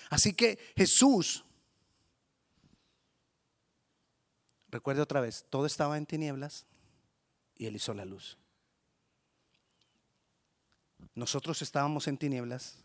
Así 0.09 0.33
que 0.33 0.57
Jesús, 0.77 1.43
recuerde 4.69 5.01
otra 5.01 5.19
vez, 5.19 5.45
todo 5.49 5.65
estaba 5.65 5.97
en 5.97 6.05
tinieblas 6.05 6.65
y 7.57 7.65
Él 7.65 7.75
hizo 7.75 7.93
la 7.93 8.05
luz. 8.05 8.37
Nosotros 11.13 11.61
estábamos 11.61 12.07
en 12.07 12.17
tinieblas 12.17 12.77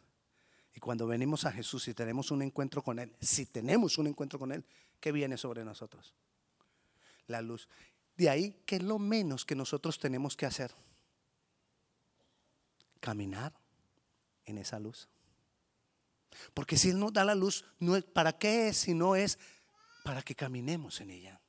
y 0.74 0.80
cuando 0.80 1.06
venimos 1.06 1.44
a 1.44 1.52
Jesús 1.52 1.86
y 1.86 1.94
tenemos 1.94 2.32
un 2.32 2.42
encuentro 2.42 2.82
con 2.82 2.98
Él, 2.98 3.14
si 3.20 3.46
tenemos 3.46 3.96
un 3.96 4.08
encuentro 4.08 4.40
con 4.40 4.50
Él, 4.50 4.64
¿qué 4.98 5.12
viene 5.12 5.36
sobre 5.36 5.64
nosotros? 5.64 6.16
La 7.28 7.40
luz. 7.42 7.68
De 8.16 8.30
ahí 8.30 8.62
que 8.64 8.76
es 8.76 8.82
lo 8.82 8.98
menos 8.98 9.44
que 9.44 9.54
nosotros 9.54 9.98
tenemos 9.98 10.36
que 10.36 10.46
hacer. 10.46 10.74
Caminar 13.00 13.52
en 14.46 14.58
esa 14.58 14.78
luz. 14.78 15.08
Porque 16.54 16.76
si 16.76 16.90
Él 16.90 16.98
nos 16.98 17.12
da 17.12 17.24
la 17.24 17.34
luz, 17.34 17.64
no 17.78 17.96
es, 17.96 18.04
¿para 18.04 18.38
qué 18.38 18.68
es 18.68 18.78
si 18.78 18.94
no 18.94 19.16
es 19.16 19.38
para 20.04 20.22
que 20.22 20.34
caminemos 20.34 21.00
en 21.00 21.10
ella? 21.10 21.40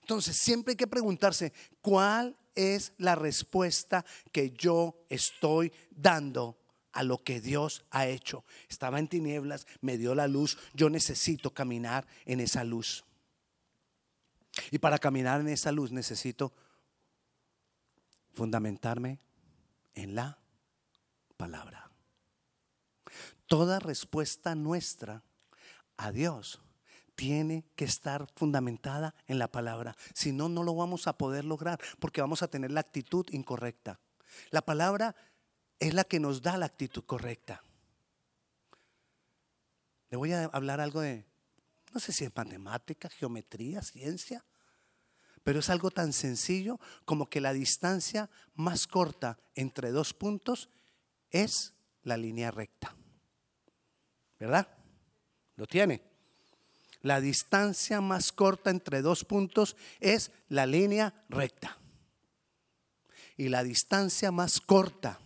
Entonces, 0.00 0.36
siempre 0.36 0.72
hay 0.72 0.76
que 0.76 0.86
preguntarse, 0.86 1.52
¿cuál 1.80 2.36
es 2.54 2.92
la 2.98 3.14
respuesta 3.14 4.04
que 4.32 4.50
yo 4.50 5.04
estoy 5.08 5.72
dando 5.90 6.58
a 6.92 7.02
lo 7.02 7.22
que 7.22 7.40
Dios 7.40 7.84
ha 7.90 8.06
hecho? 8.06 8.44
Estaba 8.68 8.98
en 8.98 9.08
tinieblas, 9.08 9.66
me 9.80 9.98
dio 9.98 10.14
la 10.14 10.26
luz, 10.26 10.58
yo 10.74 10.90
necesito 10.90 11.52
caminar 11.52 12.06
en 12.24 12.40
esa 12.40 12.64
luz. 12.64 13.04
Y 14.70 14.78
para 14.78 14.98
caminar 14.98 15.40
en 15.40 15.48
esa 15.48 15.72
luz 15.72 15.92
necesito 15.92 16.52
fundamentarme 18.32 19.18
en 19.94 20.14
la 20.14 20.38
palabra. 21.36 21.90
Toda 23.46 23.78
respuesta 23.78 24.54
nuestra 24.54 25.22
a 25.96 26.10
Dios 26.12 26.60
tiene 27.14 27.64
que 27.74 27.86
estar 27.86 28.26
fundamentada 28.36 29.14
en 29.26 29.38
la 29.38 29.48
palabra. 29.48 29.96
Si 30.14 30.32
no, 30.32 30.48
no 30.48 30.62
lo 30.62 30.74
vamos 30.74 31.06
a 31.06 31.16
poder 31.16 31.44
lograr 31.44 31.80
porque 31.98 32.20
vamos 32.20 32.42
a 32.42 32.48
tener 32.48 32.70
la 32.70 32.80
actitud 32.80 33.26
incorrecta. 33.30 33.98
La 34.50 34.62
palabra 34.62 35.16
es 35.78 35.94
la 35.94 36.04
que 36.04 36.20
nos 36.20 36.42
da 36.42 36.58
la 36.58 36.66
actitud 36.66 37.04
correcta. 37.04 37.62
Le 40.10 40.16
voy 40.16 40.32
a 40.32 40.44
hablar 40.44 40.80
algo 40.80 41.00
de, 41.00 41.26
no 41.96 42.00
sé 42.00 42.12
si 42.12 42.24
es 42.24 42.36
matemática, 42.36 43.08
geometría, 43.08 43.80
ciencia, 43.80 44.44
pero 45.42 45.60
es 45.60 45.70
algo 45.70 45.90
tan 45.90 46.12
sencillo 46.12 46.78
como 47.06 47.30
que 47.30 47.40
la 47.40 47.54
distancia 47.54 48.28
más 48.54 48.86
corta 48.86 49.38
entre 49.54 49.92
dos 49.92 50.12
puntos 50.12 50.68
es 51.30 51.72
la 52.02 52.18
línea 52.18 52.50
recta. 52.50 52.94
¿Verdad? 54.38 54.68
¿Lo 55.54 55.66
tiene? 55.66 56.02
La 57.00 57.22
distancia 57.22 58.02
más 58.02 58.30
corta 58.30 58.68
entre 58.68 59.00
dos 59.00 59.24
puntos 59.24 59.74
es 59.98 60.30
la 60.50 60.66
línea 60.66 61.24
recta. 61.30 61.78
Y 63.38 63.48
la 63.48 63.62
distancia 63.64 64.30
más 64.30 64.60
corta, 64.60 65.18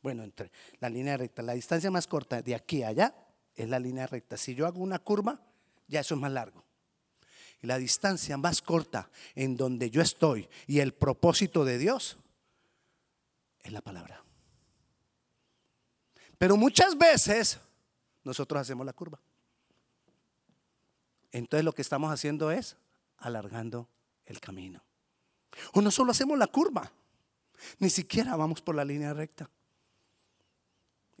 bueno, 0.00 0.24
entre 0.24 0.52
la 0.80 0.88
línea 0.88 1.18
recta, 1.18 1.42
la 1.42 1.52
distancia 1.52 1.90
más 1.90 2.06
corta 2.06 2.40
de 2.40 2.54
aquí 2.54 2.82
a 2.82 2.88
allá 2.88 3.14
es 3.54 3.68
la 3.68 3.78
línea 3.78 4.06
recta. 4.06 4.38
Si 4.38 4.54
yo 4.54 4.66
hago 4.66 4.80
una 4.80 5.00
curva, 5.00 5.42
ya 5.88 6.00
eso 6.00 6.14
es 6.14 6.20
más 6.20 6.30
largo. 6.30 6.64
Y 7.60 7.66
la 7.66 7.78
distancia 7.78 8.36
más 8.36 8.62
corta 8.62 9.10
en 9.34 9.56
donde 9.56 9.90
yo 9.90 10.00
estoy 10.00 10.48
y 10.66 10.78
el 10.78 10.94
propósito 10.94 11.64
de 11.64 11.78
Dios 11.78 12.18
es 13.60 13.72
la 13.72 13.80
palabra. 13.80 14.22
Pero 16.36 16.56
muchas 16.56 16.96
veces 16.96 17.58
nosotros 18.22 18.60
hacemos 18.60 18.86
la 18.86 18.92
curva. 18.92 19.18
Entonces 21.32 21.64
lo 21.64 21.72
que 21.72 21.82
estamos 21.82 22.12
haciendo 22.12 22.52
es 22.52 22.76
alargando 23.16 23.88
el 24.24 24.38
camino. 24.38 24.84
O 25.72 25.80
no 25.80 25.90
solo 25.90 26.12
hacemos 26.12 26.38
la 26.38 26.46
curva, 26.46 26.92
ni 27.80 27.90
siquiera 27.90 28.36
vamos 28.36 28.62
por 28.62 28.76
la 28.76 28.84
línea 28.84 29.12
recta. 29.12 29.50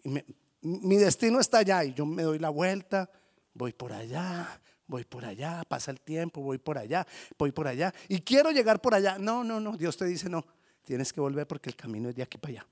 mi 0.04 0.96
destino 0.96 1.40
está 1.40 1.58
allá 1.58 1.84
y 1.84 1.94
yo 1.94 2.06
me 2.06 2.22
doy 2.22 2.38
la 2.38 2.50
vuelta, 2.50 3.10
voy 3.54 3.72
por 3.72 3.92
allá, 3.92 4.60
voy 4.86 5.04
por 5.04 5.24
allá, 5.24 5.62
pasa 5.68 5.90
el 5.90 6.00
tiempo, 6.00 6.40
voy 6.40 6.58
por 6.58 6.78
allá, 6.78 7.06
voy 7.38 7.52
por 7.52 7.68
allá 7.68 7.94
y 8.08 8.20
quiero 8.20 8.50
llegar 8.50 8.80
por 8.80 8.94
allá. 8.94 9.18
No, 9.18 9.44
no, 9.44 9.60
no, 9.60 9.76
Dios 9.76 9.96
te 9.96 10.06
dice 10.06 10.28
no, 10.28 10.44
tienes 10.84 11.12
que 11.12 11.20
volver 11.20 11.46
porque 11.46 11.68
el 11.68 11.76
camino 11.76 12.08
es 12.08 12.16
de 12.16 12.22
aquí 12.22 12.38
para 12.38 12.52
allá. 12.52 12.66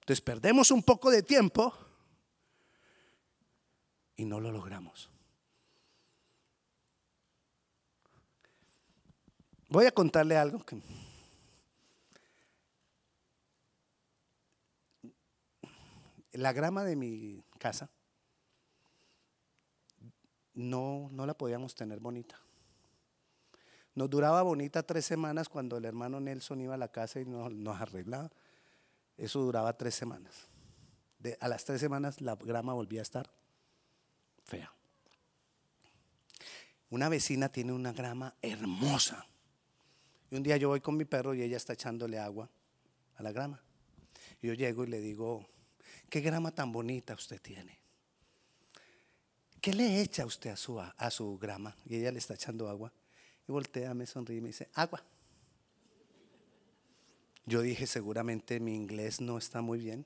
Entonces 0.00 0.20
perdemos 0.20 0.70
un 0.70 0.82
poco 0.82 1.10
de 1.10 1.22
tiempo 1.22 1.72
y 4.16 4.24
no 4.24 4.40
lo 4.40 4.50
logramos. 4.50 5.10
Voy 9.68 9.86
a 9.86 9.92
contarle 9.92 10.36
algo 10.36 10.64
que 10.66 10.76
la 16.32 16.52
grama 16.52 16.84
de 16.84 16.96
mi 16.96 17.44
casa 17.58 17.90
no, 20.54 21.08
no 21.12 21.26
la 21.26 21.34
podíamos 21.34 21.74
tener 21.74 22.00
bonita. 22.00 22.38
Nos 23.94 24.08
duraba 24.08 24.42
bonita 24.42 24.82
tres 24.82 25.04
semanas 25.04 25.48
cuando 25.48 25.76
el 25.76 25.84
hermano 25.84 26.18
Nelson 26.20 26.60
iba 26.60 26.74
a 26.74 26.78
la 26.78 26.88
casa 26.88 27.20
y 27.20 27.26
nos, 27.26 27.80
arreglaba. 27.80 28.30
Eso 29.18 29.40
duraba 29.40 29.76
tres 29.76 29.94
semanas. 29.94 30.48
A 31.40 31.48
las 31.48 31.64
tres 31.64 31.80
semanas 31.80 32.20
la 32.20 32.36
grama 32.36 32.72
volvía 32.72 33.00
a 33.00 33.02
estar 33.02 33.30
fea. 34.44 34.72
Una 36.88 37.08
vecina 37.08 37.50
tiene 37.50 37.72
una 37.72 37.92
grama 37.92 38.34
hermosa. 38.40 39.26
Y 40.30 40.36
un 40.36 40.42
día 40.42 40.56
yo 40.56 40.68
voy 40.68 40.80
con 40.80 40.96
mi 40.96 41.04
perro 41.04 41.34
y 41.34 41.42
ella 41.42 41.58
está 41.58 41.74
echándole 41.74 42.18
agua 42.18 42.50
a 43.16 43.22
la 43.22 43.32
grama. 43.32 43.62
Yo 44.40 44.54
llego 44.54 44.84
y 44.84 44.88
le 44.88 45.00
digo, 45.00 45.46
¿qué 46.08 46.20
grama 46.20 46.50
tan 46.50 46.72
bonita 46.72 47.14
usted 47.14 47.40
tiene? 47.40 47.81
¿Qué 49.62 49.72
le 49.72 50.00
echa 50.00 50.26
usted 50.26 50.50
a 50.50 50.56
su, 50.56 50.80
a 50.80 51.10
su 51.12 51.38
grama? 51.38 51.76
Y 51.86 51.94
ella 51.94 52.10
le 52.10 52.18
está 52.18 52.34
echando 52.34 52.68
agua. 52.68 52.92
Y 53.46 53.52
voltea, 53.52 53.94
me 53.94 54.06
sonríe 54.06 54.38
y 54.38 54.40
me 54.40 54.48
dice, 54.48 54.68
agua. 54.74 55.04
Yo 57.46 57.60
dije, 57.62 57.86
seguramente 57.86 58.58
mi 58.58 58.74
inglés 58.74 59.20
no 59.20 59.38
está 59.38 59.62
muy 59.62 59.78
bien 59.78 60.04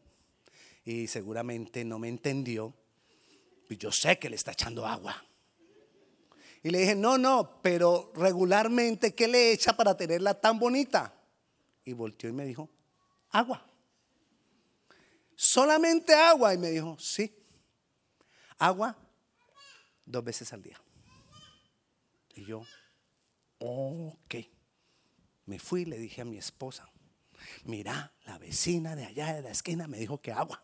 y 0.84 1.06
seguramente 1.06 1.86
no 1.86 1.98
me 1.98 2.08
entendió. 2.08 2.74
Y 3.70 3.78
yo 3.78 3.90
sé 3.92 4.18
que 4.18 4.28
le 4.28 4.36
está 4.36 4.52
echando 4.52 4.86
agua. 4.86 5.24
Y 6.62 6.68
le 6.68 6.80
dije, 6.80 6.94
no, 6.94 7.16
no, 7.16 7.62
pero 7.62 8.12
regularmente, 8.14 9.14
¿qué 9.14 9.26
le 9.26 9.52
echa 9.52 9.74
para 9.74 9.96
tenerla 9.96 10.38
tan 10.38 10.58
bonita? 10.58 11.14
Y 11.82 11.94
volteó 11.94 12.28
y 12.28 12.34
me 12.34 12.44
dijo, 12.44 12.68
agua. 13.30 13.66
Solamente 15.34 16.12
agua. 16.12 16.52
Y 16.52 16.58
me 16.58 16.68
dijo, 16.68 16.98
sí, 16.98 17.34
agua 18.58 18.98
dos 20.06 20.24
veces 20.24 20.52
al 20.52 20.62
día. 20.62 20.80
Y 22.34 22.44
yo, 22.46 22.62
ok. 23.58 24.34
Me 25.46 25.58
fui 25.58 25.82
y 25.82 25.84
le 25.84 25.98
dije 25.98 26.22
a 26.22 26.24
mi 26.24 26.38
esposa, 26.38 26.88
mira, 27.64 28.12
la 28.24 28.38
vecina 28.38 28.96
de 28.96 29.04
allá 29.04 29.34
de 29.34 29.42
la 29.42 29.50
esquina 29.50 29.86
me 29.86 29.98
dijo 29.98 30.20
que 30.20 30.32
agua. 30.32 30.62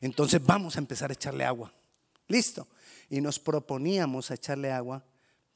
Entonces 0.00 0.44
vamos 0.44 0.76
a 0.76 0.78
empezar 0.80 1.10
a 1.10 1.14
echarle 1.14 1.44
agua. 1.44 1.72
Listo 2.26 2.68
y 3.08 3.20
nos 3.20 3.38
proponíamos 3.38 4.30
a 4.30 4.34
echarle 4.34 4.70
agua, 4.70 5.04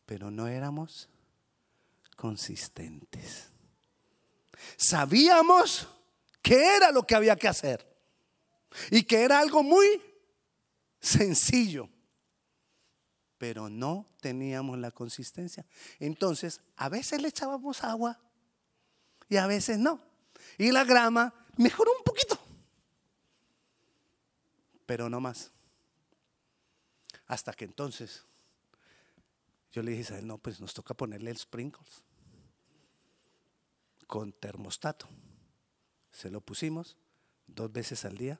pero 0.07 0.31
no 0.31 0.49
éramos 0.49 1.09
consistentes. 2.17 3.51
Sabíamos 4.77 5.87
que 6.41 6.77
era 6.77 6.91
lo 6.91 7.07
que 7.07 7.15
había 7.15 7.37
que 7.37 7.49
hacer 7.49 7.87
y 8.91 9.03
que 9.03 9.23
era 9.23 9.39
algo 9.39 9.63
muy 9.63 10.01
sencillo, 11.03 11.91
pero 13.37 13.69
no 13.69 14.07
teníamos 14.21 14.79
la 14.79 14.93
consistencia. 14.93 15.67
Entonces, 15.99 16.61
a 16.77 16.89
veces 16.89 17.21
le 17.21 17.29
echábamos 17.29 17.83
agua 17.83 18.21
y 19.29 19.37
a 19.37 19.47
veces 19.47 19.79
no. 19.79 20.01
Y 20.57 20.71
la 20.71 20.85
grama 20.85 21.35
mejoró 21.57 21.91
un 21.99 22.05
poquito, 22.05 22.39
pero 24.87 25.11
no 25.11 25.21
más. 25.21 25.51
Hasta 27.27 27.53
que 27.53 27.65
entonces 27.65 28.25
yo 29.73 29.83
le 29.83 29.93
dije 29.93 30.15
a 30.15 30.19
él, 30.19 30.27
no, 30.27 30.39
pues 30.39 30.61
nos 30.61 30.73
toca 30.75 30.95
ponerle 30.95 31.31
el 31.31 31.39
sprinkles 31.39 32.03
con 34.07 34.33
termostato. 34.33 35.09
Se 36.11 36.31
lo 36.31 36.41
pusimos 36.43 36.97
dos 37.47 37.73
veces 37.73 38.05
al 38.05 38.17
día 38.19 38.39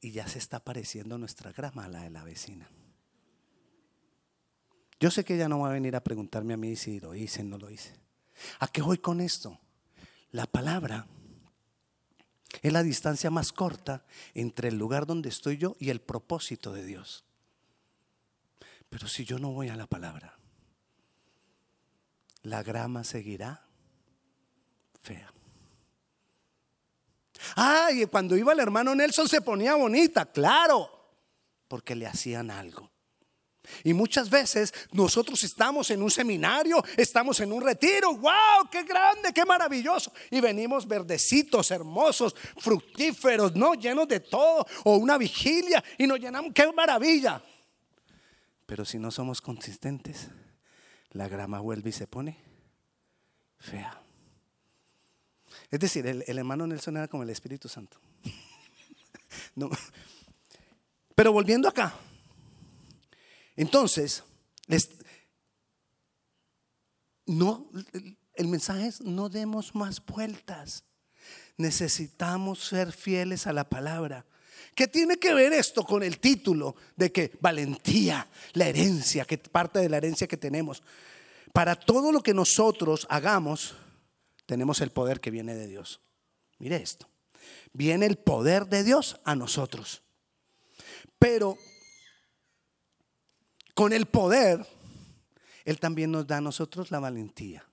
y 0.00 0.12
ya 0.12 0.26
se 0.26 0.38
está 0.38 0.60
pareciendo 0.60 1.18
nuestra 1.18 1.52
grama 1.52 1.84
a 1.84 1.88
la 1.88 2.02
de 2.02 2.10
la 2.10 2.24
vecina. 2.24 2.68
Yo 4.98 5.10
sé 5.10 5.24
que 5.24 5.34
ella 5.34 5.48
no 5.48 5.60
va 5.60 5.70
a 5.70 5.72
venir 5.72 5.96
a 5.96 6.04
preguntarme 6.04 6.54
a 6.54 6.58
mí 6.58 6.76
si 6.76 7.00
lo 7.00 7.14
hice 7.14 7.40
o 7.40 7.44
no 7.44 7.58
lo 7.58 7.70
hice. 7.70 7.94
¿A 8.58 8.68
qué 8.68 8.82
voy 8.82 8.98
con 8.98 9.20
esto? 9.20 9.58
La 10.30 10.46
palabra 10.46 11.06
es 12.62 12.72
la 12.72 12.82
distancia 12.82 13.30
más 13.30 13.52
corta 13.52 14.04
entre 14.34 14.68
el 14.68 14.76
lugar 14.76 15.06
donde 15.06 15.28
estoy 15.28 15.56
yo 15.56 15.76
y 15.78 15.90
el 15.90 16.00
propósito 16.00 16.72
de 16.72 16.84
Dios. 16.84 17.24
Pero 18.88 19.08
si 19.08 19.24
yo 19.24 19.38
no 19.38 19.52
voy 19.52 19.68
a 19.68 19.76
la 19.76 19.86
palabra, 19.86 20.38
la 22.42 22.62
grama 22.62 23.04
seguirá 23.04 23.64
fea. 25.02 25.32
Ay, 27.56 28.06
cuando 28.06 28.36
iba 28.36 28.52
el 28.52 28.60
hermano 28.60 28.94
Nelson 28.94 29.28
se 29.28 29.40
ponía 29.40 29.74
bonita, 29.74 30.26
claro, 30.26 30.90
porque 31.68 31.94
le 31.94 32.06
hacían 32.06 32.50
algo. 32.50 32.90
Y 33.84 33.92
muchas 33.92 34.28
veces 34.30 34.72
nosotros 34.92 35.42
estamos 35.44 35.90
en 35.90 36.02
un 36.02 36.10
seminario, 36.10 36.82
estamos 36.96 37.40
en 37.40 37.52
un 37.52 37.62
retiro, 37.62 38.16
wow, 38.16 38.68
qué 38.70 38.82
grande, 38.82 39.32
qué 39.32 39.44
maravilloso. 39.44 40.12
Y 40.30 40.40
venimos 40.40 40.86
verdecitos, 40.86 41.70
hermosos, 41.70 42.34
fructíferos, 42.56 43.54
¿no? 43.54 43.74
Llenos 43.74 44.08
de 44.08 44.20
todo, 44.20 44.66
o 44.84 44.96
una 44.96 45.18
vigilia, 45.18 45.82
y 45.98 46.06
nos 46.06 46.18
llenamos, 46.18 46.52
qué 46.54 46.70
maravilla. 46.72 47.42
Pero 48.66 48.84
si 48.84 48.98
no 48.98 49.10
somos 49.10 49.40
consistentes, 49.40 50.28
la 51.10 51.28
grama 51.28 51.60
vuelve 51.60 51.90
y 51.90 51.92
se 51.92 52.06
pone 52.06 52.38
fea. 53.58 54.00
Es 55.70 55.78
decir, 55.78 56.06
el, 56.06 56.24
hermano 56.26 56.66
Nelson 56.66 56.96
era 56.96 57.08
como 57.08 57.22
el 57.22 57.30
Espíritu 57.30 57.68
Santo. 57.68 57.98
Pero 61.14 61.32
volviendo 61.32 61.68
acá, 61.68 61.94
entonces, 63.56 64.24
no, 67.26 67.70
el 68.34 68.48
mensaje 68.48 68.86
es 68.86 69.00
no 69.02 69.28
demos 69.28 69.74
más 69.74 70.04
vueltas. 70.04 70.84
Necesitamos 71.56 72.64
ser 72.64 72.90
fieles 72.90 73.46
a 73.46 73.52
la 73.52 73.68
palabra. 73.68 74.24
¿Qué 74.74 74.88
tiene 74.88 75.18
que 75.18 75.34
ver 75.34 75.52
esto 75.52 75.84
con 75.84 76.02
el 76.02 76.18
título 76.18 76.74
de 76.96 77.12
que 77.12 77.32
valentía, 77.40 78.26
la 78.54 78.66
herencia, 78.66 79.24
que 79.24 79.36
parte 79.38 79.78
de 79.78 79.88
la 79.88 79.98
herencia 79.98 80.26
que 80.26 80.36
tenemos? 80.36 80.82
Para 81.52 81.74
todo 81.76 82.12
lo 82.12 82.22
que 82.22 82.32
nosotros 82.32 83.06
hagamos, 83.10 83.74
tenemos 84.50 84.80
el 84.80 84.90
poder 84.90 85.20
que 85.20 85.30
viene 85.30 85.54
de 85.54 85.68
Dios. 85.68 86.00
Mire 86.58 86.74
esto. 86.74 87.08
Viene 87.72 88.04
el 88.06 88.18
poder 88.18 88.66
de 88.66 88.82
Dios 88.82 89.20
a 89.22 89.36
nosotros. 89.36 90.02
Pero 91.20 91.56
con 93.74 93.92
el 93.92 94.06
poder, 94.06 94.66
Él 95.64 95.78
también 95.78 96.10
nos 96.10 96.26
da 96.26 96.38
a 96.38 96.40
nosotros 96.40 96.90
la 96.90 96.98
valentía. 96.98 97.64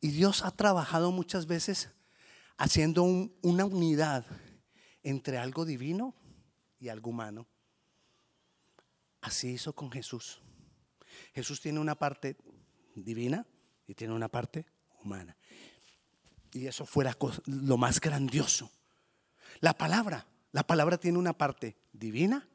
Y 0.00 0.08
Dios 0.08 0.42
ha 0.42 0.52
trabajado 0.52 1.12
muchas 1.12 1.46
veces 1.46 1.90
haciendo 2.56 3.02
una 3.02 3.66
unidad 3.66 4.24
entre 5.02 5.36
algo 5.36 5.66
divino 5.66 6.14
y 6.78 6.88
algo 6.88 7.10
humano. 7.10 7.46
Así 9.20 9.50
hizo 9.50 9.74
con 9.74 9.90
Jesús. 9.90 10.40
Jesús 11.34 11.60
tiene 11.60 11.78
una 11.78 11.94
parte 11.94 12.38
divina 12.94 13.46
y 13.86 13.94
tiene 13.94 14.14
una 14.14 14.30
parte 14.30 14.64
humana. 15.04 15.36
Y 16.52 16.66
eso 16.66 16.86
fuera 16.86 17.16
lo 17.46 17.76
más 17.76 18.00
grandioso. 18.00 18.70
La 19.60 19.74
palabra, 19.74 20.26
la 20.52 20.66
palabra 20.66 20.98
tiene 20.98 21.18
una 21.18 21.32
parte 21.32 21.76
divina 21.92 22.48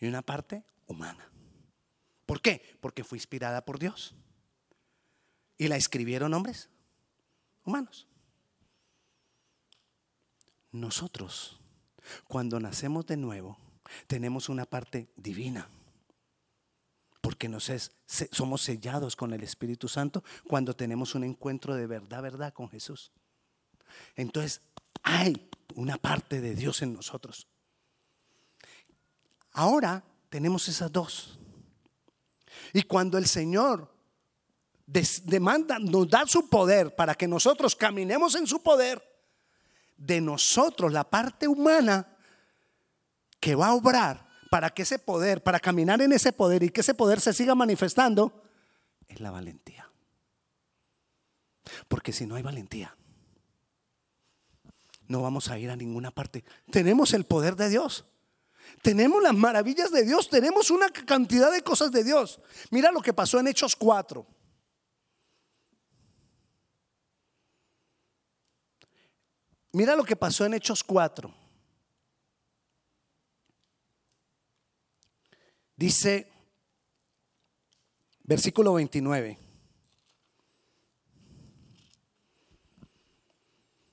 y 0.00 0.06
una 0.06 0.22
parte 0.22 0.64
humana. 0.86 1.30
¿Por 2.26 2.40
qué? 2.40 2.62
Porque 2.80 3.04
fue 3.04 3.18
inspirada 3.18 3.64
por 3.64 3.78
Dios. 3.78 4.14
Y 5.58 5.68
la 5.68 5.76
escribieron 5.76 6.34
hombres 6.34 6.68
humanos. 7.64 8.08
Nosotros, 10.72 11.60
cuando 12.26 12.58
nacemos 12.58 13.06
de 13.06 13.16
nuevo, 13.16 13.58
tenemos 14.06 14.48
una 14.48 14.64
parte 14.64 15.08
divina 15.16 15.68
porque 17.24 17.48
nos 17.48 17.70
es, 17.70 17.90
somos 18.32 18.60
sellados 18.60 19.16
con 19.16 19.32
el 19.32 19.42
Espíritu 19.42 19.88
Santo 19.88 20.22
cuando 20.46 20.76
tenemos 20.76 21.14
un 21.14 21.24
encuentro 21.24 21.74
de 21.74 21.86
verdad, 21.86 22.20
verdad 22.20 22.52
con 22.52 22.68
Jesús. 22.68 23.12
Entonces, 24.14 24.60
hay 25.02 25.48
una 25.74 25.96
parte 25.96 26.42
de 26.42 26.54
Dios 26.54 26.82
en 26.82 26.92
nosotros. 26.92 27.48
Ahora 29.52 30.04
tenemos 30.28 30.68
esas 30.68 30.92
dos. 30.92 31.38
Y 32.74 32.82
cuando 32.82 33.16
el 33.16 33.24
Señor 33.24 33.90
demanda, 34.84 35.78
nos 35.78 36.06
da 36.10 36.26
su 36.26 36.50
poder 36.50 36.94
para 36.94 37.14
que 37.14 37.26
nosotros 37.26 37.74
caminemos 37.74 38.34
en 38.34 38.46
su 38.46 38.62
poder, 38.62 39.02
de 39.96 40.20
nosotros 40.20 40.92
la 40.92 41.04
parte 41.04 41.48
humana 41.48 42.06
que 43.40 43.54
va 43.54 43.68
a 43.68 43.74
obrar 43.74 44.23
para 44.54 44.70
que 44.70 44.82
ese 44.82 45.00
poder, 45.00 45.42
para 45.42 45.58
caminar 45.58 46.00
en 46.00 46.12
ese 46.12 46.32
poder 46.32 46.62
y 46.62 46.68
que 46.68 46.82
ese 46.82 46.94
poder 46.94 47.20
se 47.20 47.32
siga 47.32 47.56
manifestando, 47.56 48.44
es 49.08 49.18
la 49.18 49.32
valentía. 49.32 49.90
Porque 51.88 52.12
si 52.12 52.24
no 52.24 52.36
hay 52.36 52.44
valentía, 52.44 52.96
no 55.08 55.22
vamos 55.22 55.48
a 55.48 55.58
ir 55.58 55.70
a 55.70 55.76
ninguna 55.76 56.12
parte. 56.12 56.44
Tenemos 56.70 57.14
el 57.14 57.24
poder 57.24 57.56
de 57.56 57.68
Dios. 57.68 58.04
Tenemos 58.80 59.20
las 59.20 59.34
maravillas 59.34 59.90
de 59.90 60.04
Dios. 60.04 60.30
Tenemos 60.30 60.70
una 60.70 60.88
cantidad 60.88 61.50
de 61.50 61.62
cosas 61.62 61.90
de 61.90 62.04
Dios. 62.04 62.40
Mira 62.70 62.92
lo 62.92 63.02
que 63.02 63.12
pasó 63.12 63.40
en 63.40 63.48
Hechos 63.48 63.74
4. 63.74 64.24
Mira 69.72 69.96
lo 69.96 70.04
que 70.04 70.14
pasó 70.14 70.46
en 70.46 70.54
Hechos 70.54 70.84
4. 70.84 71.43
Dice, 75.84 76.32
versículo 78.22 78.72
29. 78.72 79.38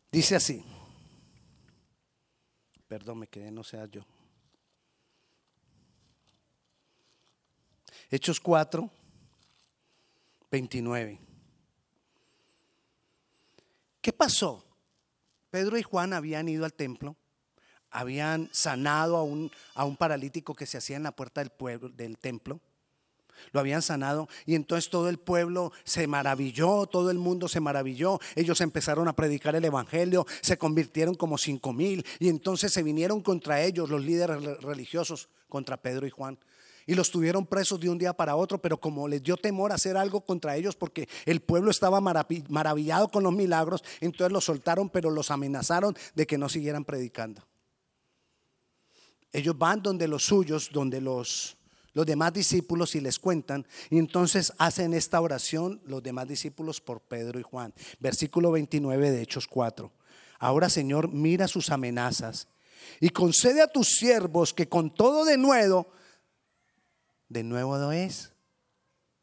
Dice 0.09 0.35
así. 0.37 0.63
Perdón, 2.87 3.19
me 3.19 3.27
quedé, 3.27 3.51
no 3.51 3.65
sea 3.65 3.87
yo. 3.87 4.05
Hechos 8.09 8.39
4, 8.39 8.89
29. 10.49 11.19
¿Qué 13.99 14.13
pasó? 14.13 14.63
Pedro 15.49 15.77
y 15.77 15.83
Juan 15.83 16.13
habían 16.13 16.47
ido 16.47 16.63
al 16.63 16.73
templo 16.73 17.17
habían 17.91 18.49
sanado 18.51 19.17
a 19.17 19.23
un, 19.23 19.51
a 19.75 19.85
un 19.85 19.97
paralítico 19.97 20.55
que 20.55 20.65
se 20.65 20.77
hacía 20.77 20.97
en 20.97 21.03
la 21.03 21.11
puerta 21.11 21.41
del, 21.41 21.51
pueblo, 21.51 21.89
del 21.89 22.17
templo. 22.17 22.59
Lo 23.51 23.59
habían 23.59 23.81
sanado 23.81 24.27
y 24.45 24.55
entonces 24.55 24.89
todo 24.89 25.09
el 25.09 25.17
pueblo 25.17 25.71
se 25.83 26.07
maravilló, 26.07 26.85
todo 26.85 27.11
el 27.11 27.17
mundo 27.17 27.47
se 27.47 27.59
maravilló. 27.59 28.19
Ellos 28.35 28.61
empezaron 28.61 29.07
a 29.07 29.15
predicar 29.15 29.55
el 29.55 29.65
evangelio, 29.65 30.25
se 30.41 30.57
convirtieron 30.57 31.15
como 31.15 31.37
cinco 31.37 31.73
mil 31.73 32.05
y 32.19 32.29
entonces 32.29 32.71
se 32.71 32.83
vinieron 32.83 33.21
contra 33.21 33.61
ellos 33.61 33.89
los 33.89 34.03
líderes 34.03 34.43
religiosos, 34.61 35.29
contra 35.49 35.77
Pedro 35.77 36.05
y 36.05 36.11
Juan. 36.11 36.37
Y 36.87 36.95
los 36.95 37.11
tuvieron 37.11 37.45
presos 37.45 37.79
de 37.79 37.89
un 37.89 37.97
día 37.97 38.13
para 38.13 38.35
otro, 38.35 38.59
pero 38.59 38.79
como 38.79 39.07
les 39.07 39.21
dio 39.21 39.37
temor 39.37 39.71
hacer 39.71 39.97
algo 39.97 40.21
contra 40.21 40.55
ellos 40.55 40.75
porque 40.75 41.07
el 41.25 41.41
pueblo 41.41 41.71
estaba 41.71 42.01
maravillado 42.01 43.09
con 43.09 43.23
los 43.23 43.33
milagros, 43.33 43.83
entonces 44.01 44.31
los 44.31 44.45
soltaron, 44.45 44.89
pero 44.89 45.11
los 45.11 45.31
amenazaron 45.31 45.95
de 46.15 46.25
que 46.25 46.37
no 46.37 46.49
siguieran 46.49 46.83
predicando. 46.83 47.43
Ellos 49.31 49.57
van 49.57 49.81
donde 49.81 50.07
los 50.07 50.25
suyos, 50.25 50.69
donde 50.71 50.99
los, 50.99 51.57
los 51.93 52.05
demás 52.05 52.33
discípulos 52.33 52.95
y 52.95 53.01
les 53.01 53.19
cuentan. 53.19 53.65
Y 53.89 53.97
entonces 53.97 54.53
hacen 54.57 54.93
esta 54.93 55.21
oración 55.21 55.81
los 55.85 56.03
demás 56.03 56.27
discípulos 56.27 56.81
por 56.81 57.01
Pedro 57.01 57.39
y 57.39 57.43
Juan. 57.43 57.73
Versículo 57.99 58.51
29 58.51 59.11
de 59.11 59.21
Hechos 59.21 59.47
4. 59.47 59.91
Ahora 60.39 60.69
Señor, 60.69 61.09
mira 61.09 61.47
sus 61.47 61.69
amenazas 61.69 62.47
y 62.99 63.09
concede 63.09 63.61
a 63.61 63.67
tus 63.67 63.89
siervos 63.89 64.53
que 64.53 64.67
con 64.67 64.93
todo 64.93 65.23
de 65.23 65.37
nuevo, 65.37 65.91
de 67.29 67.43
nuevo 67.43 67.91
es 67.91 68.33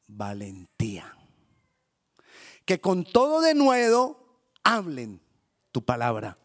valentía. 0.07 1.15
Que 2.65 2.81
con 2.81 3.05
todo 3.05 3.41
de 3.41 3.55
nuevo 3.55 4.41
hablen 4.63 5.21
tu 5.73 5.85
palabra 5.85 6.39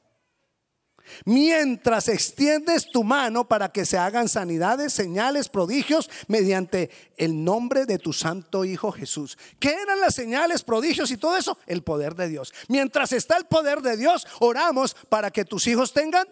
Mientras 1.25 2.07
extiendes 2.07 2.87
tu 2.91 3.03
mano 3.03 3.47
para 3.47 3.71
que 3.71 3.85
se 3.85 3.97
hagan 3.97 4.29
sanidades, 4.29 4.93
señales, 4.93 5.49
prodigios 5.49 6.09
mediante 6.27 6.89
el 7.17 7.43
nombre 7.43 7.85
de 7.85 7.99
tu 7.99 8.13
santo 8.13 8.65
Hijo 8.65 8.91
Jesús. 8.91 9.37
¿Qué 9.59 9.73
eran 9.73 9.99
las 9.99 10.15
señales, 10.15 10.63
prodigios 10.63 11.11
y 11.11 11.17
todo 11.17 11.37
eso? 11.37 11.57
El 11.65 11.83
poder 11.83 12.15
de 12.15 12.29
Dios. 12.29 12.53
Mientras 12.67 13.11
está 13.11 13.37
el 13.37 13.45
poder 13.45 13.81
de 13.81 13.97
Dios, 13.97 14.27
oramos 14.39 14.95
para 15.09 15.31
que 15.31 15.45
tus 15.45 15.67
hijos 15.67 15.93
tengan 15.93 16.27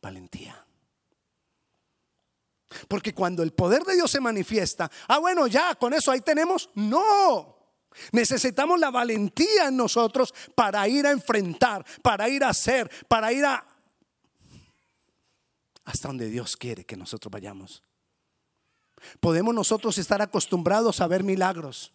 valentía. 0.00 0.64
Porque 2.86 3.14
cuando 3.14 3.42
el 3.42 3.52
poder 3.52 3.82
de 3.84 3.94
Dios 3.94 4.10
se 4.10 4.20
manifiesta, 4.20 4.90
ah, 5.08 5.18
bueno, 5.18 5.46
ya, 5.46 5.74
con 5.74 5.94
eso 5.94 6.10
ahí 6.10 6.20
tenemos. 6.20 6.70
No. 6.74 7.57
Necesitamos 8.12 8.78
la 8.78 8.90
valentía 8.90 9.68
en 9.68 9.76
nosotros 9.76 10.34
para 10.54 10.86
ir 10.88 11.06
a 11.06 11.10
enfrentar, 11.10 11.84
para 12.02 12.28
ir 12.28 12.44
a 12.44 12.50
hacer, 12.50 12.90
para 13.08 13.32
ir 13.32 13.44
a... 13.44 13.66
hasta 15.84 16.08
donde 16.08 16.28
Dios 16.28 16.56
quiere 16.56 16.84
que 16.84 16.96
nosotros 16.96 17.30
vayamos. 17.30 17.82
Podemos 19.20 19.54
nosotros 19.54 19.98
estar 19.98 20.20
acostumbrados 20.22 21.00
a 21.00 21.06
ver 21.06 21.22
milagros. 21.24 21.92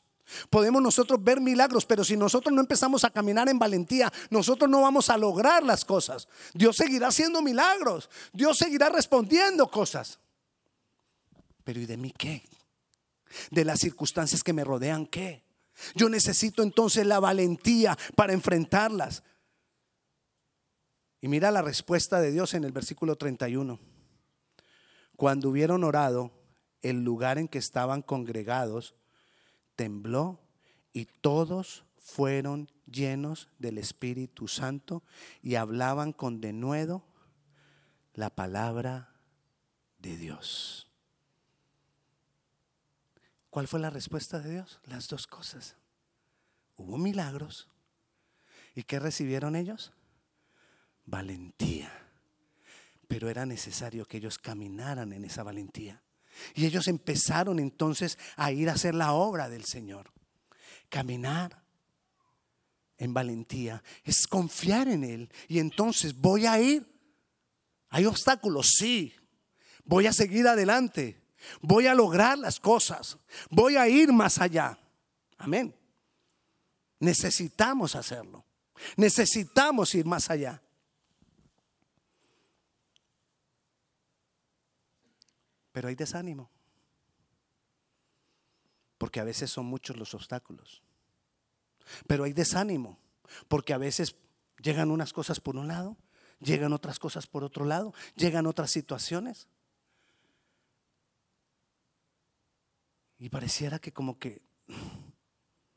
Podemos 0.49 0.81
nosotros 0.81 1.21
ver 1.21 1.41
milagros, 1.41 1.85
pero 1.85 2.03
si 2.03 2.15
nosotros 2.15 2.53
no 2.53 2.61
empezamos 2.61 3.03
a 3.03 3.09
caminar 3.09 3.49
en 3.49 3.59
valentía, 3.59 4.11
nosotros 4.29 4.69
no 4.69 4.81
vamos 4.81 5.09
a 5.09 5.17
lograr 5.17 5.63
las 5.63 5.83
cosas. 5.83 6.27
Dios 6.53 6.77
seguirá 6.77 7.07
haciendo 7.09 7.41
milagros. 7.41 8.09
Dios 8.31 8.57
seguirá 8.57 8.89
respondiendo 8.89 9.69
cosas. 9.69 10.19
Pero 11.63 11.79
¿y 11.79 11.85
de 11.85 11.97
mí 11.97 12.13
qué? 12.17 12.43
De 13.51 13.65
las 13.65 13.79
circunstancias 13.79 14.43
que 14.43 14.53
me 14.53 14.63
rodean, 14.63 15.05
¿qué? 15.05 15.42
Yo 15.95 16.09
necesito 16.09 16.63
entonces 16.63 17.05
la 17.05 17.19
valentía 17.19 17.97
para 18.15 18.33
enfrentarlas. 18.33 19.23
Y 21.21 21.27
mira 21.27 21.51
la 21.51 21.61
respuesta 21.61 22.19
de 22.19 22.31
Dios 22.31 22.53
en 22.53 22.63
el 22.63 22.71
versículo 22.71 23.15
31. 23.15 23.79
Cuando 25.15 25.49
hubieron 25.49 25.83
orado, 25.83 26.31
el 26.81 27.03
lugar 27.03 27.37
en 27.37 27.47
que 27.47 27.59
estaban 27.59 28.01
congregados 28.01 28.95
tembló 29.75 30.41
y 30.91 31.05
todos 31.05 31.85
fueron 31.97 32.69
llenos 32.85 33.49
del 33.57 33.77
Espíritu 33.77 34.47
Santo 34.47 35.03
y 35.41 35.55
hablaban 35.55 36.11
con 36.11 36.41
denuedo 36.41 37.05
la 38.13 38.29
palabra 38.29 39.15
de 39.99 40.17
Dios. 40.17 40.92
¿Cuál 43.53 43.67
fue 43.67 43.79
la 43.79 43.91
respuesta 43.91 44.39
de 44.39 44.53
Dios? 44.53 44.79
Las 44.85 45.07
dos 45.07 45.27
cosas. 45.27 45.75
Hubo 46.75 46.97
milagros. 46.97 47.67
¿Y 48.73 48.81
qué 48.81 48.97
recibieron 48.97 49.55
ellos? 49.55 49.93
Valentía. 51.05 51.91
Pero 53.07 53.29
era 53.29 53.45
necesario 53.45 54.07
que 54.07 54.17
ellos 54.17 54.39
caminaran 54.39 55.13
en 55.13 55.23
esa 55.23 55.43
valentía. 55.43 56.01
Y 56.55 56.65
ellos 56.65 56.87
empezaron 56.87 57.59
entonces 57.59 58.17
a 58.37 58.51
ir 58.51 58.71
a 58.71 58.73
hacer 58.73 58.95
la 58.95 59.13
obra 59.13 59.49
del 59.49 59.65
Señor. 59.65 60.11
Caminar 60.89 61.63
en 62.97 63.13
valentía 63.13 63.83
es 64.03 64.25
confiar 64.25 64.87
en 64.87 65.03
Él. 65.03 65.31
Y 65.47 65.59
entonces 65.59 66.15
voy 66.15 66.47
a 66.47 66.59
ir. 66.59 66.91
Hay 67.89 68.07
obstáculos, 68.07 68.71
sí. 68.79 69.13
Voy 69.83 70.07
a 70.07 70.11
seguir 70.11 70.47
adelante. 70.47 71.22
Voy 71.61 71.87
a 71.87 71.93
lograr 71.93 72.37
las 72.37 72.59
cosas. 72.59 73.17
Voy 73.49 73.75
a 73.75 73.87
ir 73.87 74.11
más 74.11 74.39
allá. 74.39 74.77
Amén. 75.37 75.75
Necesitamos 76.99 77.95
hacerlo. 77.95 78.45
Necesitamos 78.95 79.93
ir 79.95 80.05
más 80.05 80.29
allá. 80.29 80.61
Pero 85.71 85.87
hay 85.87 85.95
desánimo. 85.95 86.49
Porque 88.97 89.19
a 89.19 89.23
veces 89.25 89.51
son 89.51 89.65
muchos 89.65 89.97
los 89.97 90.13
obstáculos. 90.13 90.81
Pero 92.07 92.23
hay 92.23 92.33
desánimo. 92.33 92.99
Porque 93.47 93.73
a 93.73 93.77
veces 93.77 94.15
llegan 94.61 94.91
unas 94.91 95.11
cosas 95.11 95.39
por 95.39 95.57
un 95.57 95.67
lado, 95.67 95.97
llegan 96.39 96.73
otras 96.73 96.99
cosas 96.99 97.27
por 97.27 97.43
otro 97.43 97.65
lado, 97.65 97.93
llegan 98.15 98.45
otras 98.45 98.71
situaciones. 98.71 99.47
Y 103.23 103.29
pareciera 103.29 103.79
que 103.79 103.93
como 103.93 104.19
que 104.19 104.41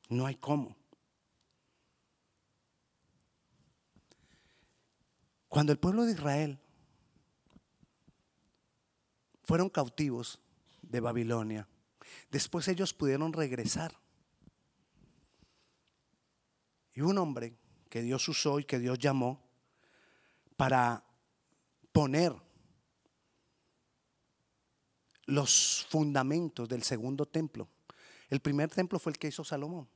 no 0.09 0.26
hay 0.26 0.35
cómo. 0.35 0.76
Cuando 5.46 5.70
el 5.70 5.78
pueblo 5.78 6.04
de 6.06 6.11
Israel 6.11 6.59
fueron 9.44 9.70
cautivos 9.70 10.40
de 10.82 10.98
Babilonia, 10.98 11.68
después 12.32 12.66
ellos 12.66 12.92
pudieron 12.92 13.32
regresar. 13.32 13.96
Y 16.94 17.02
un 17.02 17.16
hombre 17.16 17.56
que 17.88 18.02
Dios 18.02 18.28
usó 18.28 18.59
y 18.59 18.64
que 18.64 18.80
Dios 18.80 18.98
llamó 18.98 19.40
para 20.56 21.04
poner 21.92 22.35
los 25.26 25.86
fundamentos 25.90 26.68
del 26.68 26.82
segundo 26.82 27.26
templo. 27.26 27.68
El 28.28 28.40
primer 28.40 28.70
templo 28.70 28.98
fue 28.98 29.12
el 29.12 29.18
que 29.18 29.28
hizo 29.28 29.44
Salomón. 29.44 29.88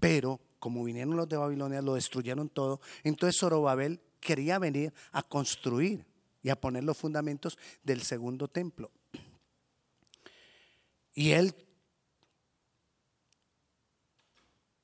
Pero 0.00 0.40
como 0.58 0.84
vinieron 0.84 1.16
los 1.16 1.28
de 1.28 1.36
Babilonia, 1.36 1.82
lo 1.82 1.94
destruyeron 1.94 2.48
todo. 2.48 2.80
Entonces 3.02 3.40
Zorobabel 3.40 4.00
quería 4.20 4.58
venir 4.58 4.92
a 5.10 5.22
construir 5.22 6.06
y 6.42 6.50
a 6.50 6.60
poner 6.60 6.84
los 6.84 6.96
fundamentos 6.96 7.58
del 7.82 8.02
segundo 8.02 8.48
templo. 8.48 8.90
Y 11.14 11.32
él 11.32 11.54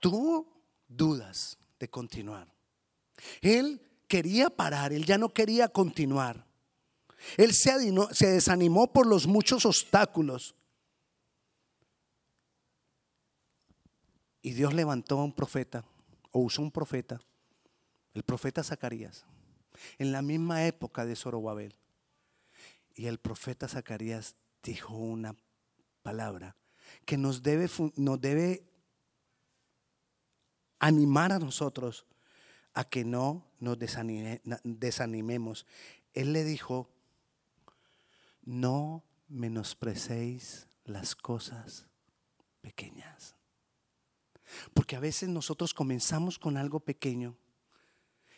tuvo 0.00 0.62
dudas 0.88 1.58
de 1.78 1.88
continuar. 1.88 2.52
Él 3.40 3.80
quería 4.08 4.50
parar, 4.50 4.92
él 4.92 5.04
ya 5.04 5.16
no 5.18 5.28
quería 5.28 5.68
continuar. 5.68 6.47
Él 7.37 7.52
se, 7.54 7.72
desanimó 8.26 8.92
por 8.92 9.07
los 9.07 9.26
muchos 9.26 9.64
obstáculos. 9.66 10.54
Y 14.42 14.52
Dios 14.52 14.72
levantó 14.74 15.18
a 15.18 15.24
un 15.24 15.33
profeta, 15.33 15.85
o 16.31 16.40
usó 16.40 16.62
un 16.62 16.70
profeta, 16.70 17.20
el 18.14 18.22
profeta 18.22 18.62
Zacarías, 18.62 19.24
en 19.98 20.12
la 20.12 20.22
misma 20.22 20.66
época 20.66 21.04
de 21.04 21.16
Zorobabel. 21.16 21.74
Y 22.94 23.07
el 23.07 23.18
profeta 23.18 23.68
Zacarías 23.68 24.37
dijo 24.62 24.94
una 24.94 25.37
palabra 26.02 26.57
que 27.04 27.18
nos 27.18 27.42
debe 27.42 27.68
animar 30.78 31.33
a 31.33 31.38
nosotros 31.38 32.07
a 32.74 32.85
que 32.85 33.04
no 33.04 33.44
nos 33.59 33.76
desanimemos. 33.78 35.66
Él 36.14 36.33
le 36.33 36.44
dijo, 36.44 36.88
no 38.48 39.04
menosprecéis 39.28 40.68
las 40.84 41.14
cosas 41.14 41.87
pequeñas. 42.62 43.37
Porque 44.72 44.96
a 44.96 45.00
veces 45.00 45.28
nosotros 45.28 45.74
comenzamos 45.74 46.38
con 46.38 46.56
algo 46.56 46.80
pequeño 46.80 47.37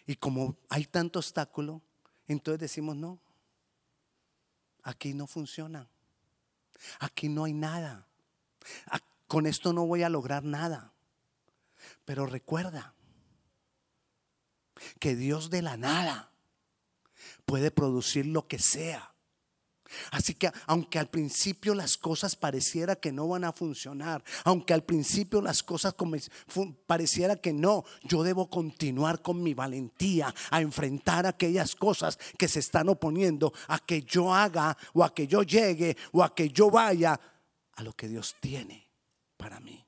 y 0.06 0.16
como 0.16 0.58
hay 0.68 0.86
tanto 0.86 1.20
obstáculo, 1.20 1.80
entonces 2.26 2.58
decimos, 2.58 2.96
no, 2.96 3.20
aquí 4.82 5.14
no 5.14 5.28
funciona, 5.28 5.88
aquí 6.98 7.28
no 7.28 7.44
hay 7.44 7.52
nada, 7.52 8.08
con 9.28 9.46
esto 9.46 9.72
no 9.72 9.86
voy 9.86 10.02
a 10.02 10.08
lograr 10.08 10.42
nada. 10.42 10.92
Pero 12.04 12.26
recuerda 12.26 12.94
que 14.98 15.14
Dios 15.14 15.50
de 15.50 15.62
la 15.62 15.76
nada 15.76 16.32
puede 17.46 17.70
producir 17.70 18.26
lo 18.26 18.48
que 18.48 18.58
sea 18.58 19.14
Así 20.11 20.35
que 20.35 20.50
aunque 20.66 20.98
al 20.98 21.09
principio 21.09 21.74
las 21.74 21.96
cosas 21.96 22.37
pareciera 22.37 22.96
que 22.96 23.12
no 23.12 23.29
van 23.29 23.44
a 23.44 23.53
funcionar, 23.53 24.22
aunque 24.44 24.74
al 24.74 24.85
principio 24.85 25.40
las 25.40 25.62
cosas 25.62 25.94
pareciera 26.87 27.37
que 27.37 27.53
no, 27.53 27.85
yo 28.03 28.22
debo 28.22 28.48
continuar 28.48 29.22
con 29.22 29.42
mi 29.42 29.55
valentía 29.55 30.35
a 30.50 30.61
enfrentar 30.61 31.26
aquellas 31.26 31.74
cosas 31.74 32.18
que 32.38 32.48
se 32.48 32.61
están 32.61 32.88
oponiendo 32.88 33.53
a 33.68 33.79
que 33.79 34.03
yo 34.03 34.33
haga 34.35 34.76
o 34.92 35.05
a 35.05 35.14
que 35.14 35.26
yo 35.26 35.42
llegue 35.42 35.96
o 36.12 36.22
a 36.22 36.35
que 36.35 36.48
yo 36.50 36.70
vaya 36.70 37.20
a 37.74 37.83
lo 37.83 37.92
que 37.92 38.09
Dios 38.09 38.37
tiene 38.40 38.88
para 39.37 39.61
mí. 39.61 39.85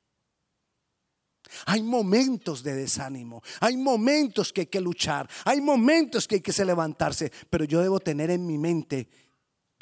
Hay 1.67 1.83
momentos 1.83 2.63
de 2.63 2.75
desánimo, 2.75 3.43
hay 3.61 3.77
momentos 3.77 4.53
que 4.53 4.63
hay 4.63 4.67
que 4.69 4.81
luchar, 4.81 5.29
hay 5.45 5.61
momentos 5.61 6.27
que 6.27 6.37
hay 6.37 6.41
que 6.41 6.65
levantarse, 6.65 7.31
pero 7.51 7.65
yo 7.65 7.83
debo 7.83 8.01
tener 8.01 8.31
en 8.31 8.47
mi 8.47 8.57
mente 8.57 9.09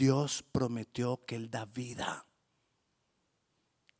Dios 0.00 0.42
prometió 0.50 1.26
que 1.26 1.36
Él 1.36 1.50
da 1.50 1.66
vida. 1.66 2.24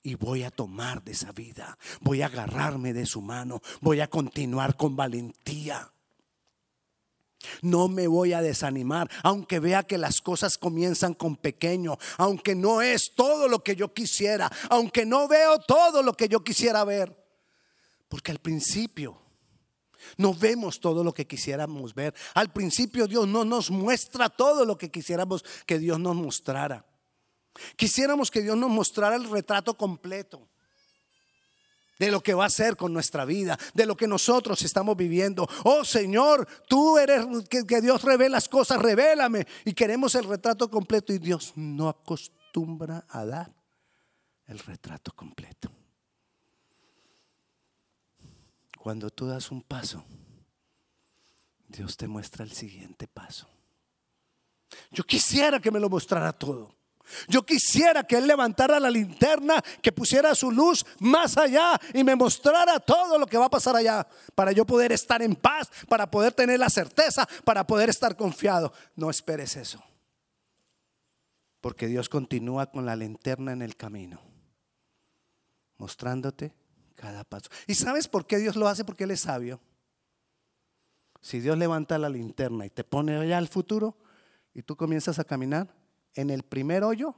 Y 0.03 0.15
voy 0.15 0.45
a 0.45 0.51
tomar 0.51 1.05
de 1.05 1.13
esa 1.13 1.31
vida. 1.31 1.77
Voy 2.01 2.23
a 2.23 2.27
agarrarme 2.27 2.95
de 2.95 3.05
su 3.05 3.21
mano. 3.21 3.61
Voy 3.83 4.01
a 4.01 4.09
continuar 4.09 4.79
con 4.79 4.97
valentía. 4.97 5.93
No 7.61 7.89
me 7.89 8.07
voy 8.07 8.33
a 8.33 8.41
desanimar, 8.41 9.11
aunque 9.23 9.61
vea 9.61 9.83
que 9.83 9.99
las 9.99 10.23
cosas 10.23 10.57
comienzan 10.57 11.13
con 11.13 11.37
pequeño, 11.37 11.99
aunque 12.17 12.55
no 12.55 12.81
es 12.81 13.15
todo 13.15 13.47
lo 13.47 13.63
que 13.63 13.77
yo 13.77 13.93
quisiera, 13.93 14.51
aunque 14.71 15.05
no 15.05 15.29
veo 15.29 15.59
todo 15.59 16.03
lo 16.03 16.15
que 16.15 16.29
yo 16.29 16.43
quisiera 16.43 16.83
ver. 16.85 17.15
Porque 18.09 18.33
al 18.33 18.39
principio 18.39 19.21
no 20.17 20.35
vemos 20.35 20.81
todo 20.81 21.05
lo 21.05 21.13
que 21.13 21.27
quisiéramos 21.27 21.95
ver. 21.95 22.15
Al 22.35 22.53
principio 22.53 23.07
Dios 23.07 23.27
no 23.27 23.45
nos 23.45 23.71
muestra 23.71 24.29
todo 24.29 24.65
lo 24.65 24.77
que 24.77 24.91
quisiéramos 24.91 25.45
que 25.67 25.79
Dios 25.79 25.99
nos 25.99 26.17
mostrara. 26.17 26.85
Quisiéramos 27.77 28.31
que 28.31 28.43
Dios 28.43 28.57
nos 28.57 28.71
mostrara 28.71 29.17
el 29.17 29.29
retrato 29.29 29.75
completo 29.77 30.49
de 31.99 32.11
lo 32.11 32.23
que 32.23 32.33
va 32.33 32.45
a 32.45 32.47
hacer 32.47 32.77
con 32.77 32.95
nuestra 32.95 33.27
vida, 33.27 33.59
de 33.75 33.85
lo 33.85 33.95
que 33.95 34.09
nosotros 34.09 34.63
estamos 34.63 34.97
viviendo. 34.97 35.47
Oh 35.65 35.85
Señor, 35.85 36.49
tú 36.67 36.97
eres 36.97 37.27
que, 37.51 37.67
que 37.67 37.83
Dios 37.83 38.03
revela 38.03 38.37
las 38.37 38.49
cosas, 38.49 38.81
revélame. 38.81 39.47
Y 39.67 39.75
queremos 39.75 40.15
el 40.15 40.25
retrato 40.25 40.71
completo 40.71 41.13
y 41.13 41.19
Dios 41.19 41.53
no 41.57 41.91
acostumbra 41.91 43.05
a 43.11 43.27
dar 43.27 43.53
el 44.47 44.59
retrato 44.61 45.13
completo. 45.15 45.71
Cuando 48.81 49.11
tú 49.11 49.27
das 49.27 49.51
un 49.51 49.61
paso, 49.61 50.03
Dios 51.69 51.99
te 51.99 52.09
muestra 52.09 52.45
el 52.45 52.53
siguiente 52.53 53.07
paso. 53.07 53.47
Yo 54.90 55.05
quisiera 55.05 55.61
que 55.61 55.71
me 55.71 55.79
lo 55.79 55.90
mostrara 55.90 56.33
todo. 56.33 56.75
Yo 57.29 57.45
quisiera 57.45 58.05
que 58.05 58.16
Él 58.16 58.27
levantara 58.27 58.81
la 58.81 58.90
linterna, 58.90 59.62
que 59.83 59.93
pusiera 59.93 60.35
su 60.35 60.51
luz 60.51 60.87
más 60.99 61.37
allá 61.37 61.79
y 61.93 62.03
me 62.03 62.16
mostrara 62.16 62.81
todo 62.81 63.19
lo 63.19 63.27
que 63.27 63.37
va 63.37 63.47
a 63.47 63.51
pasar 63.51 63.77
allá, 63.77 64.09
para 64.35 64.51
yo 64.53 64.64
poder 64.64 64.93
estar 64.93 65.21
en 65.21 65.37
paz, 65.37 65.71
para 65.87 66.11
poder 66.11 66.33
tener 66.33 66.59
la 66.59 66.71
certeza, 66.71 67.29
para 67.45 67.66
poder 67.66 67.90
estar 67.90 68.16
confiado. 68.16 68.73
No 68.97 69.11
esperes 69.11 69.57
eso, 69.57 69.85
porque 71.61 71.87
Dios 71.87 72.09
continúa 72.09 72.71
con 72.71 72.87
la 72.87 72.97
linterna 72.97 73.53
en 73.53 73.61
el 73.61 73.77
camino, 73.77 74.23
mostrándote 75.77 76.55
cada 77.01 77.25
paso. 77.25 77.49
¿Y 77.67 77.75
sabes 77.75 78.07
por 78.09 78.27
qué 78.27 78.37
Dios 78.37 78.57
lo 78.57 78.69
hace? 78.69 78.85
Porque 78.85 79.05
Él 79.05 79.11
es 79.11 79.21
sabio. 79.21 79.59
Si 81.23 81.41
Dios 81.41 81.57
levanta 81.57 81.97
la 81.97 82.11
linterna 82.11 82.67
y 82.67 82.71
te 82.71 82.85
pone 82.85 83.17
allá 83.17 83.39
al 83.39 83.49
futuro 83.49 83.97
y 84.53 84.63
tú 84.63 84.77
comienzas 84.77 85.19
a 85.19 85.25
caminar, 85.25 85.75
en 86.15 86.29
el 86.29 86.43
primer 86.43 86.85
hoyo, 86.85 87.15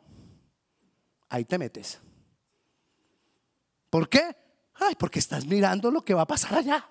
ahí 1.29 1.45
te 1.45 1.59
metes. 1.59 2.01
¿Por 3.91 4.09
qué? 4.09 4.37
Ay, 4.75 4.95
porque 4.97 5.19
estás 5.19 5.47
mirando 5.47 5.91
lo 5.91 6.05
que 6.05 6.15
va 6.15 6.23
a 6.23 6.27
pasar 6.27 6.55
allá. 6.55 6.89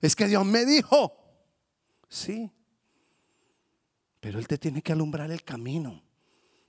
Es 0.00 0.16
que 0.16 0.28
Dios 0.28 0.46
me 0.46 0.64
dijo, 0.64 1.12
sí, 2.08 2.50
pero 4.18 4.38
Él 4.38 4.48
te 4.48 4.56
tiene 4.56 4.80
que 4.80 4.92
alumbrar 4.92 5.30
el 5.30 5.44
camino 5.44 6.02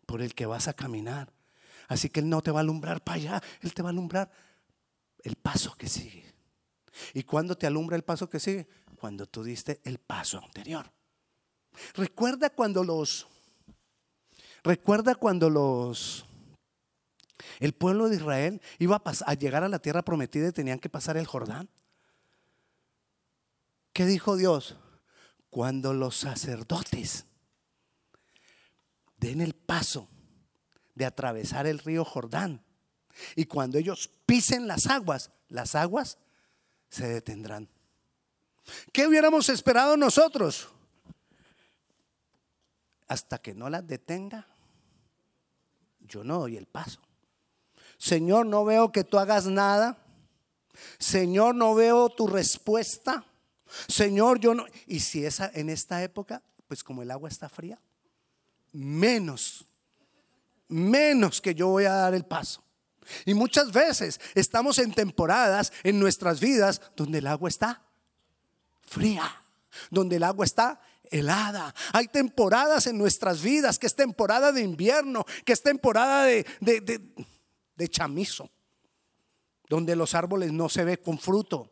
por 0.06 0.22
el 0.22 0.36
que 0.36 0.46
vas 0.46 0.68
a 0.68 0.74
caminar. 0.74 1.32
Así 1.92 2.10
que 2.10 2.22
Él 2.22 2.30
no 2.30 2.42
te 2.42 2.52
va 2.52 2.60
a 2.60 2.62
alumbrar 2.62 3.04
para 3.04 3.18
allá, 3.18 3.44
Él 3.60 3.74
te 3.74 3.82
va 3.82 3.90
a 3.90 3.92
alumbrar 3.92 4.32
el 5.24 5.36
paso 5.36 5.76
que 5.76 5.90
sigue. 5.90 6.24
¿Y 7.14 7.24
cuando 7.24 7.58
te 7.58 7.68
alumbra 7.68 7.98
el 7.98 8.04
paso 8.06 8.30
que 8.30 8.40
sigue? 8.40 8.66
Cuando 8.96 9.26
tú 9.26 9.44
diste 9.44 9.82
el 9.84 9.98
paso 9.98 10.42
anterior. 10.42 10.90
Recuerda 11.94 12.50
cuando 12.50 12.86
los, 12.86 13.28
recuerda 14.64 15.16
cuando 15.16 15.50
los, 15.50 16.26
el 17.60 17.74
pueblo 17.74 18.08
de 18.08 18.16
Israel 18.16 18.62
iba 18.80 19.02
a, 19.04 19.34
llegar 19.34 19.66
a 19.66 19.68
la 19.68 19.80
tierra 19.80 20.02
prometida 20.02 20.48
y 20.48 20.54
tenían 20.54 20.80
que 20.80 20.90
pasar 20.90 21.18
el 21.18 21.28
Jordán. 21.28 21.68
¿Qué 23.92 24.06
dijo 24.06 24.38
Dios? 24.38 24.78
Cuando 25.50 25.92
los 25.94 26.16
sacerdotes 26.16 27.26
den 29.18 29.42
el 29.42 29.56
paso 29.56 30.08
de 31.02 31.06
atravesar 31.08 31.66
el 31.66 31.80
río 31.80 32.06
Jordán 32.06 32.64
y 33.36 33.46
cuando 33.46 33.78
ellos 33.78 34.10
pisen 34.26 34.68
las 34.68 34.86
aguas, 34.86 35.32
las 35.50 35.74
aguas 35.76 36.18
se 36.90 37.08
detendrán. 37.08 37.68
¿Qué 38.94 39.08
hubiéramos 39.08 39.50
esperado 39.50 39.98
nosotros? 39.98 40.70
hasta 43.12 43.40
que 43.40 43.54
no 43.54 43.70
las 43.70 43.86
detenga, 43.86 44.48
yo 46.00 46.24
no 46.24 46.40
doy 46.40 46.56
el 46.56 46.66
paso. 46.66 47.02
Señor, 47.98 48.46
no 48.46 48.64
veo 48.64 48.94
que 48.94 49.04
tú 49.04 49.20
hagas 49.20 49.48
nada. 49.48 49.98
Señor, 50.98 51.54
no 51.56 51.76
veo 51.76 52.08
tu 52.08 52.26
respuesta. 52.26 53.26
Señor, 53.90 54.40
yo 54.40 54.54
no. 54.54 54.66
Y 54.88 55.02
si 55.02 55.26
esa 55.26 55.52
en 55.54 55.70
esta 55.70 56.02
época, 56.02 56.42
pues 56.70 56.86
como 56.86 57.02
el 57.02 57.12
agua 57.12 57.28
está 57.28 57.50
fría, 57.50 57.82
menos, 58.72 59.66
menos 60.72 61.42
que 61.42 61.54
yo 61.54 61.68
voy 61.68 61.86
a 61.86 61.94
dar 61.94 62.14
el 62.14 62.26
paso. 62.26 62.64
Y 63.26 63.34
muchas 63.34 63.72
veces 63.72 64.20
estamos 64.36 64.78
en 64.80 64.94
temporadas 64.94 65.72
en 65.84 66.00
nuestras 66.00 66.40
vidas 66.40 66.82
donde 66.96 67.20
el 67.20 67.28
agua 67.28 67.50
está 67.50 67.84
fría, 68.82 69.44
donde 69.90 70.18
el 70.18 70.24
agua 70.24 70.46
está 70.46 70.82
helada. 71.10 71.74
Hay 71.94 72.08
temporadas 72.08 72.88
en 72.88 72.98
nuestras 72.98 73.42
vidas, 73.42 73.80
que 73.80 73.88
es 73.88 73.96
temporada 73.96 74.52
de 74.52 74.62
invierno, 74.62 75.26
que 75.46 75.54
es 75.54 75.62
temporada 75.62 76.26
de, 76.26 76.46
de, 76.60 77.88
chamizo, 77.88 78.50
donde 79.68 79.96
los 79.96 80.14
árboles 80.14 80.52
no 80.52 80.70
se 80.70 80.84
ve 80.84 80.98
con 80.98 81.18
fruto. 81.18 81.70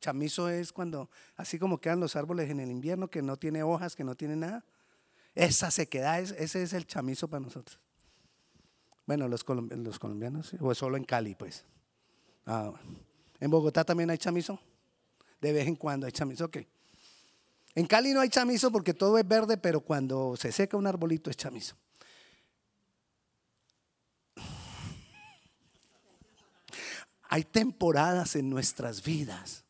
Chamizo 0.00 0.48
es 0.48 0.72
cuando, 0.72 1.10
así 1.36 1.58
como 1.58 1.80
quedan 1.80 2.00
los 2.00 2.16
árboles 2.16 2.50
en 2.50 2.60
el 2.60 2.70
invierno, 2.70 3.08
que 3.08 3.22
no 3.22 3.36
tiene 3.36 3.62
hojas, 3.62 3.94
que 3.96 4.04
no 4.04 4.14
tiene 4.14 4.36
nada. 4.36 4.64
Esa 5.34 5.70
sequedad, 5.70 6.20
ese 6.20 6.62
es 6.62 6.72
el 6.72 6.86
chamizo 6.86 7.28
para 7.28 7.40
nosotros. 7.40 7.78
Bueno, 9.06 9.28
los, 9.28 9.44
colombianos, 9.44 10.54
o 10.60 10.74
solo 10.74 10.96
en 10.96 11.04
Cali, 11.04 11.34
pues. 11.34 11.64
Ah, 12.46 12.72
en 13.40 13.50
Bogotá 13.50 13.84
también 13.84 14.10
hay 14.10 14.18
chamizo. 14.18 14.58
De 15.40 15.52
vez 15.52 15.66
en 15.66 15.76
cuando 15.76 16.06
hay 16.06 16.12
chamizo, 16.12 16.46
ok. 16.46 16.58
En 17.74 17.86
Cali 17.86 18.12
no 18.12 18.20
hay 18.20 18.28
chamizo 18.28 18.70
porque 18.70 18.94
todo 18.94 19.18
es 19.18 19.26
verde, 19.26 19.58
pero 19.58 19.80
cuando 19.80 20.36
se 20.36 20.52
seca 20.52 20.76
un 20.76 20.86
arbolito 20.86 21.28
es 21.28 21.36
chamizo. 21.36 21.76
Hay 27.28 27.44
temporadas 27.44 28.36
en 28.36 28.48
nuestras 28.48 29.02
vidas 29.02 29.64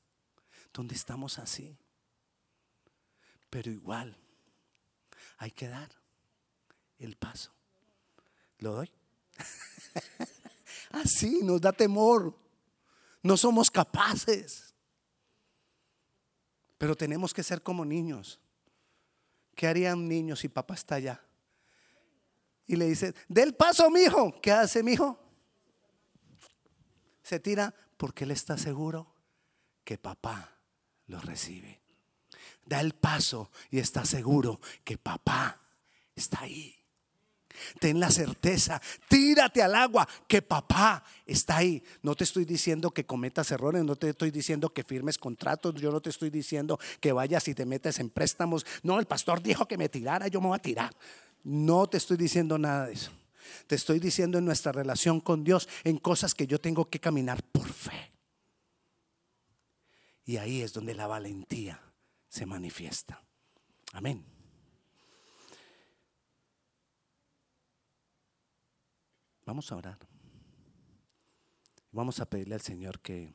donde 0.72 0.94
estamos 0.94 1.38
así. 1.38 1.78
Pero 3.48 3.70
igual 3.70 4.16
hay 5.38 5.50
que 5.50 5.68
dar 5.68 5.90
el 6.98 7.16
paso. 7.16 7.52
¿Lo 8.58 8.72
doy? 8.74 8.90
así 10.90 11.40
nos 11.42 11.60
da 11.60 11.72
temor. 11.72 12.36
No 13.22 13.36
somos 13.36 13.70
capaces. 13.70 14.74
Pero 16.78 16.96
tenemos 16.96 17.32
que 17.32 17.42
ser 17.42 17.62
como 17.62 17.84
niños. 17.84 18.40
¿Qué 19.54 19.66
harían 19.66 20.08
niños 20.08 20.40
si 20.40 20.48
papá 20.48 20.74
está 20.74 20.96
allá? 20.96 21.24
Y 22.66 22.76
le 22.76 22.86
dice, 22.86 23.14
del 23.28 23.54
paso, 23.54 23.90
mijo. 23.90 24.40
¿Qué 24.40 24.50
hace, 24.50 24.82
mijo? 24.82 25.18
Se 27.22 27.40
tira 27.40 27.74
porque 27.96 28.24
él 28.24 28.32
está 28.32 28.58
seguro 28.58 29.14
que 29.84 29.98
papá 29.98 30.58
lo 31.06 31.20
recibe. 31.20 31.80
Da 32.64 32.80
el 32.80 32.94
paso 32.94 33.50
y 33.70 33.78
está 33.78 34.04
seguro 34.04 34.60
que 34.82 34.98
papá 34.98 35.60
está 36.14 36.40
ahí. 36.40 36.83
Ten 37.78 38.00
la 38.00 38.10
certeza, 38.10 38.80
tírate 39.08 39.62
al 39.62 39.74
agua, 39.74 40.08
que 40.26 40.42
papá 40.42 41.04
está 41.26 41.58
ahí. 41.58 41.82
No 42.02 42.14
te 42.14 42.24
estoy 42.24 42.44
diciendo 42.44 42.90
que 42.90 43.06
cometas 43.06 43.50
errores, 43.50 43.84
no 43.84 43.96
te 43.96 44.10
estoy 44.10 44.30
diciendo 44.30 44.72
que 44.72 44.84
firmes 44.84 45.18
contratos, 45.18 45.74
yo 45.74 45.90
no 45.90 46.00
te 46.00 46.10
estoy 46.10 46.30
diciendo 46.30 46.78
que 47.00 47.12
vayas 47.12 47.48
y 47.48 47.54
te 47.54 47.66
metes 47.66 47.98
en 47.98 48.10
préstamos. 48.10 48.66
No, 48.82 48.98
el 48.98 49.06
pastor 49.06 49.42
dijo 49.42 49.66
que 49.66 49.78
me 49.78 49.88
tirara, 49.88 50.28
yo 50.28 50.40
me 50.40 50.48
voy 50.48 50.56
a 50.56 50.62
tirar. 50.62 50.94
No 51.42 51.86
te 51.86 51.98
estoy 51.98 52.16
diciendo 52.16 52.58
nada 52.58 52.86
de 52.86 52.94
eso. 52.94 53.10
Te 53.66 53.74
estoy 53.74 53.98
diciendo 53.98 54.38
en 54.38 54.44
nuestra 54.44 54.72
relación 54.72 55.20
con 55.20 55.44
Dios, 55.44 55.68
en 55.84 55.98
cosas 55.98 56.34
que 56.34 56.46
yo 56.46 56.60
tengo 56.60 56.88
que 56.88 57.00
caminar 57.00 57.42
por 57.42 57.68
fe. 57.70 58.12
Y 60.24 60.38
ahí 60.38 60.62
es 60.62 60.72
donde 60.72 60.94
la 60.94 61.06
valentía 61.06 61.80
se 62.28 62.46
manifiesta. 62.46 63.22
Amén. 63.92 64.33
Vamos 69.46 69.70
a 69.70 69.76
orar. 69.76 69.98
Vamos 71.92 72.18
a 72.20 72.24
pedirle 72.24 72.54
al 72.54 72.62
Señor 72.62 73.00
que, 73.00 73.32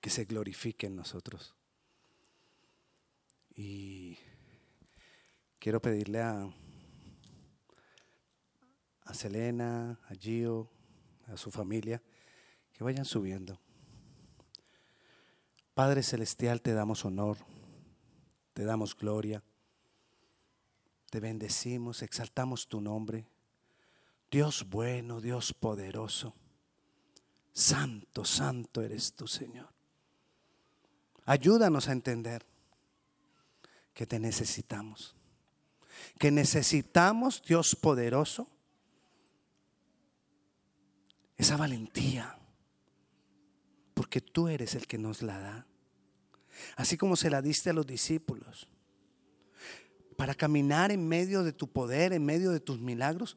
que 0.00 0.10
se 0.10 0.24
glorifique 0.24 0.86
en 0.86 0.96
nosotros. 0.96 1.54
Y 3.54 4.18
quiero 5.58 5.80
pedirle 5.80 6.20
a, 6.22 6.52
a 9.04 9.14
Selena, 9.14 10.00
a 10.08 10.14
Gio, 10.14 10.68
a 11.28 11.36
su 11.36 11.50
familia, 11.50 12.02
que 12.72 12.84
vayan 12.84 13.04
subiendo. 13.04 13.60
Padre 15.72 16.02
Celestial, 16.02 16.60
te 16.62 16.72
damos 16.72 17.04
honor, 17.04 17.38
te 18.54 18.64
damos 18.64 18.96
gloria, 18.96 19.42
te 21.10 21.20
bendecimos, 21.20 22.02
exaltamos 22.02 22.66
tu 22.66 22.80
nombre. 22.80 23.28
Dios 24.30 24.66
bueno, 24.68 25.20
Dios 25.20 25.52
poderoso. 25.52 26.34
Santo, 27.52 28.24
santo 28.24 28.82
eres 28.82 29.14
tú, 29.14 29.26
Señor. 29.26 29.68
Ayúdanos 31.24 31.88
a 31.88 31.92
entender 31.92 32.46
que 33.94 34.06
te 34.06 34.18
necesitamos. 34.18 35.16
Que 36.18 36.30
necesitamos, 36.30 37.42
Dios 37.42 37.74
poderoso, 37.74 38.48
esa 41.36 41.56
valentía. 41.56 42.38
Porque 43.94 44.20
tú 44.20 44.48
eres 44.48 44.74
el 44.74 44.86
que 44.86 44.98
nos 44.98 45.22
la 45.22 45.38
da. 45.38 45.66
Así 46.76 46.96
como 46.96 47.16
se 47.16 47.30
la 47.30 47.42
diste 47.42 47.70
a 47.70 47.72
los 47.72 47.86
discípulos. 47.86 48.68
Para 50.16 50.34
caminar 50.34 50.92
en 50.92 51.06
medio 51.08 51.42
de 51.42 51.52
tu 51.52 51.68
poder, 51.68 52.12
en 52.12 52.24
medio 52.24 52.52
de 52.52 52.60
tus 52.60 52.78
milagros, 52.78 53.36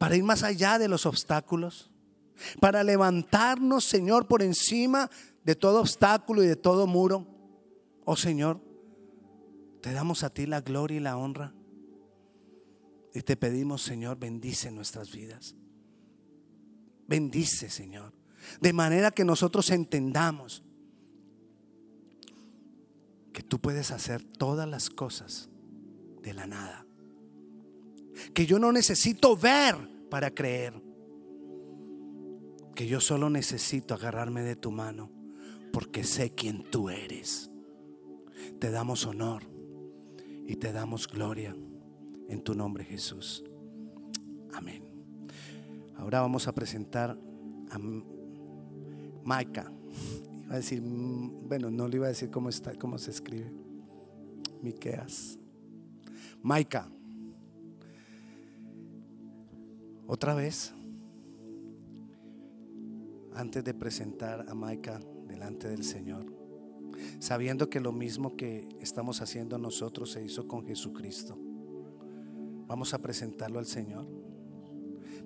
para 0.00 0.16
ir 0.16 0.24
más 0.24 0.42
allá 0.44 0.78
de 0.78 0.88
los 0.88 1.04
obstáculos, 1.04 1.90
para 2.58 2.82
levantarnos, 2.82 3.84
Señor, 3.84 4.26
por 4.26 4.42
encima 4.42 5.10
de 5.44 5.54
todo 5.54 5.78
obstáculo 5.78 6.42
y 6.42 6.46
de 6.46 6.56
todo 6.56 6.86
muro. 6.86 7.26
Oh 8.06 8.16
Señor, 8.16 8.62
Te 9.82 9.92
damos 9.92 10.24
a 10.24 10.30
ti 10.30 10.46
la 10.46 10.62
gloria 10.62 10.96
y 10.96 11.00
la 11.00 11.18
honra. 11.18 11.52
Y 13.14 13.20
te 13.20 13.36
pedimos, 13.36 13.82
Señor, 13.82 14.18
bendice 14.18 14.70
nuestras 14.70 15.10
vidas. 15.10 15.54
Bendice, 17.06 17.68
Señor. 17.68 18.14
De 18.60 18.72
manera 18.72 19.10
que 19.10 19.24
nosotros 19.24 19.68
entendamos 19.68 20.62
que 23.34 23.42
tú 23.42 23.60
puedes 23.60 23.90
hacer 23.90 24.22
todas 24.24 24.66
las 24.66 24.88
cosas 24.88 25.50
de 26.22 26.32
la 26.32 26.46
nada. 26.46 26.86
Que 28.34 28.46
yo 28.46 28.58
no 28.58 28.72
necesito 28.72 29.36
ver 29.36 29.76
para 30.10 30.30
creer. 30.30 30.74
Que 32.74 32.86
yo 32.86 33.00
solo 33.00 33.30
necesito 33.30 33.94
agarrarme 33.94 34.42
de 34.42 34.56
tu 34.56 34.70
mano 34.70 35.10
porque 35.72 36.04
sé 36.04 36.30
quién 36.30 36.64
tú 36.70 36.90
eres. 36.90 37.50
Te 38.58 38.70
damos 38.70 39.06
honor 39.06 39.44
y 40.46 40.56
te 40.56 40.72
damos 40.72 41.06
gloria 41.06 41.54
en 42.28 42.42
tu 42.42 42.54
nombre 42.54 42.84
Jesús. 42.84 43.44
Amén. 44.52 44.84
Ahora 45.96 46.20
vamos 46.20 46.48
a 46.48 46.52
presentar 46.52 47.18
a 47.70 47.78
Maika. 49.24 49.70
Iba 50.44 50.54
a 50.54 50.56
decir, 50.56 50.80
mm, 50.82 51.48
bueno, 51.48 51.70
no 51.70 51.86
le 51.86 51.96
iba 51.96 52.06
a 52.06 52.10
decir 52.10 52.30
cómo 52.30 52.48
está, 52.48 52.74
cómo 52.74 52.98
se 52.98 53.10
escribe. 53.10 53.52
Miqueas. 54.62 55.38
Maika. 56.42 56.88
Otra 60.12 60.34
vez, 60.34 60.74
antes 63.32 63.62
de 63.62 63.72
presentar 63.74 64.44
a 64.48 64.56
Maika 64.56 64.98
delante 65.28 65.68
del 65.68 65.84
Señor, 65.84 66.26
sabiendo 67.20 67.70
que 67.70 67.78
lo 67.78 67.92
mismo 67.92 68.34
que 68.34 68.68
estamos 68.80 69.22
haciendo 69.22 69.56
nosotros 69.56 70.10
se 70.10 70.24
hizo 70.24 70.48
con 70.48 70.66
Jesucristo. 70.66 71.38
Vamos 72.66 72.92
a 72.92 72.98
presentarlo 72.98 73.60
al 73.60 73.66
Señor. 73.66 74.04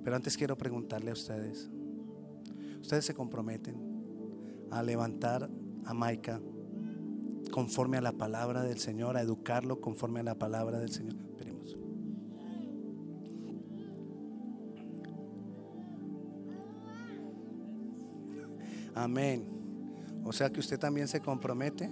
Pero 0.02 0.16
antes 0.16 0.36
quiero 0.36 0.58
preguntarle 0.58 1.12
a 1.12 1.14
ustedes, 1.14 1.70
¿ustedes 2.82 3.06
se 3.06 3.14
comprometen 3.14 4.68
a 4.70 4.82
levantar 4.82 5.48
a 5.86 5.94
Maika 5.94 6.42
conforme 7.50 7.96
a 7.96 8.02
la 8.02 8.12
palabra 8.12 8.62
del 8.62 8.78
Señor, 8.78 9.16
a 9.16 9.22
educarlo 9.22 9.80
conforme 9.80 10.20
a 10.20 10.24
la 10.24 10.38
palabra 10.38 10.78
del 10.78 10.90
Señor? 10.90 11.33
Amén. 18.94 19.44
O 20.24 20.32
sea 20.32 20.50
que 20.50 20.60
usted 20.60 20.78
también 20.78 21.08
se 21.08 21.20
compromete. 21.20 21.90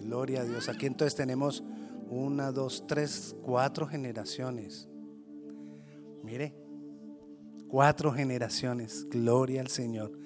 Gloria 0.00 0.40
a 0.40 0.44
Dios. 0.44 0.68
Aquí 0.68 0.86
entonces 0.86 1.14
tenemos 1.14 1.62
una, 2.08 2.50
dos, 2.50 2.86
tres, 2.86 3.36
cuatro 3.42 3.86
generaciones. 3.86 4.88
Mire, 6.22 6.54
cuatro 7.68 8.12
generaciones. 8.12 9.06
Gloria 9.08 9.60
al 9.60 9.68
Señor. 9.68 10.18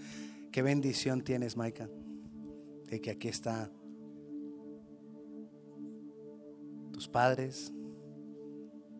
Qué 0.52 0.62
bendición 0.62 1.22
tienes, 1.22 1.56
Maika, 1.56 1.88
de 2.88 3.00
que 3.00 3.10
aquí 3.10 3.28
está 3.28 3.70
tus 6.92 7.08
padres, 7.08 7.72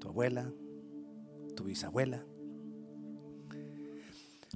tu 0.00 0.09
abuela, 0.09 0.53
tu 1.55 1.64
bisabuela. 1.64 2.24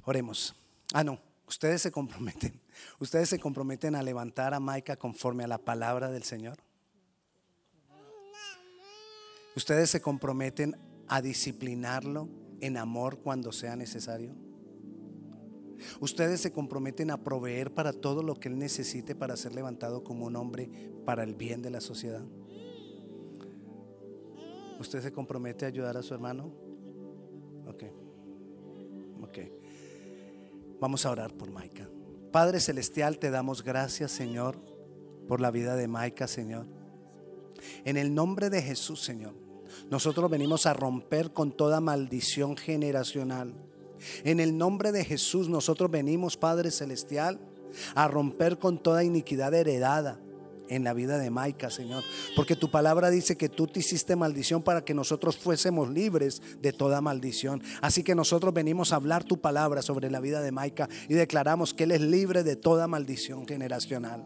Oremos. 0.03 0.55
Ah, 0.93 1.03
no, 1.03 1.19
ustedes 1.47 1.81
se 1.81 1.91
comprometen. 1.91 2.61
Ustedes 2.99 3.29
se 3.29 3.39
comprometen 3.39 3.95
a 3.95 4.03
levantar 4.03 4.53
a 4.53 4.59
Maika 4.59 4.97
conforme 4.97 5.43
a 5.43 5.47
la 5.47 5.57
palabra 5.57 6.11
del 6.11 6.23
Señor. 6.23 6.57
Ustedes 9.55 9.89
se 9.89 10.01
comprometen 10.01 10.75
a 11.07 11.21
disciplinarlo 11.21 12.29
en 12.61 12.77
amor 12.77 13.19
cuando 13.19 13.51
sea 13.51 13.75
necesario. 13.75 14.35
Ustedes 15.99 16.41
se 16.41 16.51
comprometen 16.51 17.11
a 17.11 17.23
proveer 17.23 17.73
para 17.73 17.93
todo 17.93 18.23
lo 18.23 18.35
que 18.35 18.49
Él 18.49 18.57
necesite 18.57 19.15
para 19.15 19.37
ser 19.37 19.55
levantado 19.55 20.03
como 20.03 20.25
un 20.25 20.35
hombre 20.35 20.69
para 21.05 21.23
el 21.23 21.35
bien 21.35 21.61
de 21.61 21.71
la 21.71 21.81
sociedad. 21.81 22.23
¿Usted 24.79 25.01
se 25.01 25.11
compromete 25.11 25.65
a 25.65 25.69
ayudar 25.69 25.97
a 25.97 26.03
su 26.03 26.13
hermano? 26.13 26.51
Ok. 27.67 27.83
Ok. 29.23 29.39
Vamos 30.79 31.05
a 31.05 31.11
orar 31.11 31.33
por 31.33 31.51
Maika. 31.51 31.89
Padre 32.31 32.59
Celestial, 32.59 33.17
te 33.17 33.31
damos 33.31 33.63
gracias, 33.63 34.11
Señor, 34.11 34.59
por 35.27 35.41
la 35.41 35.51
vida 35.51 35.75
de 35.75 35.87
Maika, 35.87 36.27
Señor. 36.27 36.67
En 37.83 37.97
el 37.97 38.13
nombre 38.13 38.49
de 38.49 38.61
Jesús, 38.61 39.01
Señor, 39.01 39.33
nosotros 39.89 40.29
venimos 40.29 40.65
a 40.65 40.73
romper 40.73 41.33
con 41.33 41.51
toda 41.51 41.79
maldición 41.79 42.55
generacional. 42.55 43.53
En 44.23 44.39
el 44.39 44.57
nombre 44.57 44.91
de 44.91 45.03
Jesús 45.03 45.49
nosotros 45.49 45.89
venimos, 45.89 46.37
Padre 46.37 46.69
Celestial, 46.69 47.39
a 47.95 48.07
romper 48.07 48.59
con 48.59 48.77
toda 48.77 49.03
iniquidad 49.03 49.53
heredada 49.53 50.19
en 50.69 50.83
la 50.83 50.93
vida 50.93 51.17
de 51.17 51.29
Maica, 51.29 51.69
Señor. 51.69 52.03
Porque 52.35 52.55
tu 52.55 52.69
palabra 52.69 53.09
dice 53.09 53.37
que 53.37 53.49
tú 53.49 53.67
te 53.67 53.79
hiciste 53.79 54.15
maldición 54.15 54.61
para 54.61 54.83
que 54.83 54.93
nosotros 54.93 55.37
fuésemos 55.37 55.89
libres 55.89 56.41
de 56.61 56.73
toda 56.73 57.01
maldición. 57.01 57.61
Así 57.81 58.03
que 58.03 58.15
nosotros 58.15 58.53
venimos 58.53 58.91
a 58.91 58.97
hablar 58.97 59.23
tu 59.23 59.39
palabra 59.39 59.81
sobre 59.81 60.11
la 60.11 60.19
vida 60.19 60.41
de 60.41 60.51
Maica 60.51 60.89
y 61.07 61.13
declaramos 61.13 61.73
que 61.73 61.83
Él 61.83 61.91
es 61.91 62.01
libre 62.01 62.43
de 62.43 62.55
toda 62.55 62.87
maldición 62.87 63.47
generacional. 63.47 64.25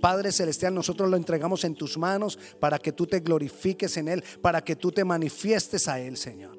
Padre 0.00 0.32
Celestial, 0.32 0.74
nosotros 0.74 1.10
lo 1.10 1.16
entregamos 1.16 1.64
en 1.64 1.74
tus 1.74 1.98
manos 1.98 2.38
para 2.60 2.78
que 2.78 2.92
tú 2.92 3.06
te 3.06 3.20
glorifiques 3.20 3.96
en 3.96 4.08
Él, 4.08 4.22
para 4.40 4.62
que 4.62 4.76
tú 4.76 4.92
te 4.92 5.04
manifiestes 5.04 5.88
a 5.88 5.98
Él, 5.98 6.16
Señor. 6.16 6.58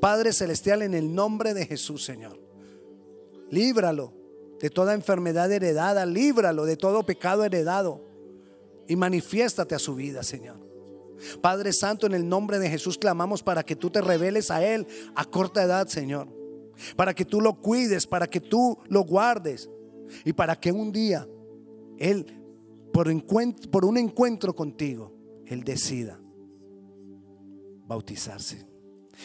Padre 0.00 0.32
Celestial, 0.32 0.82
en 0.82 0.94
el 0.94 1.12
nombre 1.12 1.54
de 1.54 1.66
Jesús, 1.66 2.04
Señor. 2.04 2.38
Líbralo 3.50 4.14
de 4.60 4.70
toda 4.70 4.94
enfermedad 4.94 5.50
heredada, 5.50 6.06
líbralo 6.06 6.64
de 6.64 6.76
todo 6.76 7.02
pecado 7.04 7.44
heredado 7.44 8.11
y 8.88 8.96
manifiéstate 8.96 9.74
a 9.74 9.78
su 9.78 9.94
vida, 9.94 10.22
Señor. 10.22 10.72
Padre 11.40 11.72
Santo, 11.72 12.06
en 12.06 12.14
el 12.14 12.28
nombre 12.28 12.58
de 12.58 12.68
Jesús 12.68 12.98
clamamos 12.98 13.42
para 13.42 13.62
que 13.62 13.76
tú 13.76 13.90
te 13.90 14.00
reveles 14.00 14.50
a 14.50 14.64
Él 14.64 14.86
a 15.14 15.24
corta 15.24 15.62
edad, 15.62 15.86
Señor. 15.86 16.28
Para 16.96 17.14
que 17.14 17.24
tú 17.24 17.40
lo 17.40 17.60
cuides, 17.60 18.06
para 18.06 18.26
que 18.26 18.40
tú 18.40 18.78
lo 18.88 19.02
guardes 19.02 19.70
y 20.24 20.32
para 20.32 20.58
que 20.58 20.72
un 20.72 20.90
día 20.90 21.28
Él, 21.98 22.26
por, 22.92 23.08
un 23.08 23.98
encuentro 23.98 24.54
contigo, 24.54 25.14
Él 25.46 25.62
decida 25.62 26.18
bautizarse. 27.86 28.66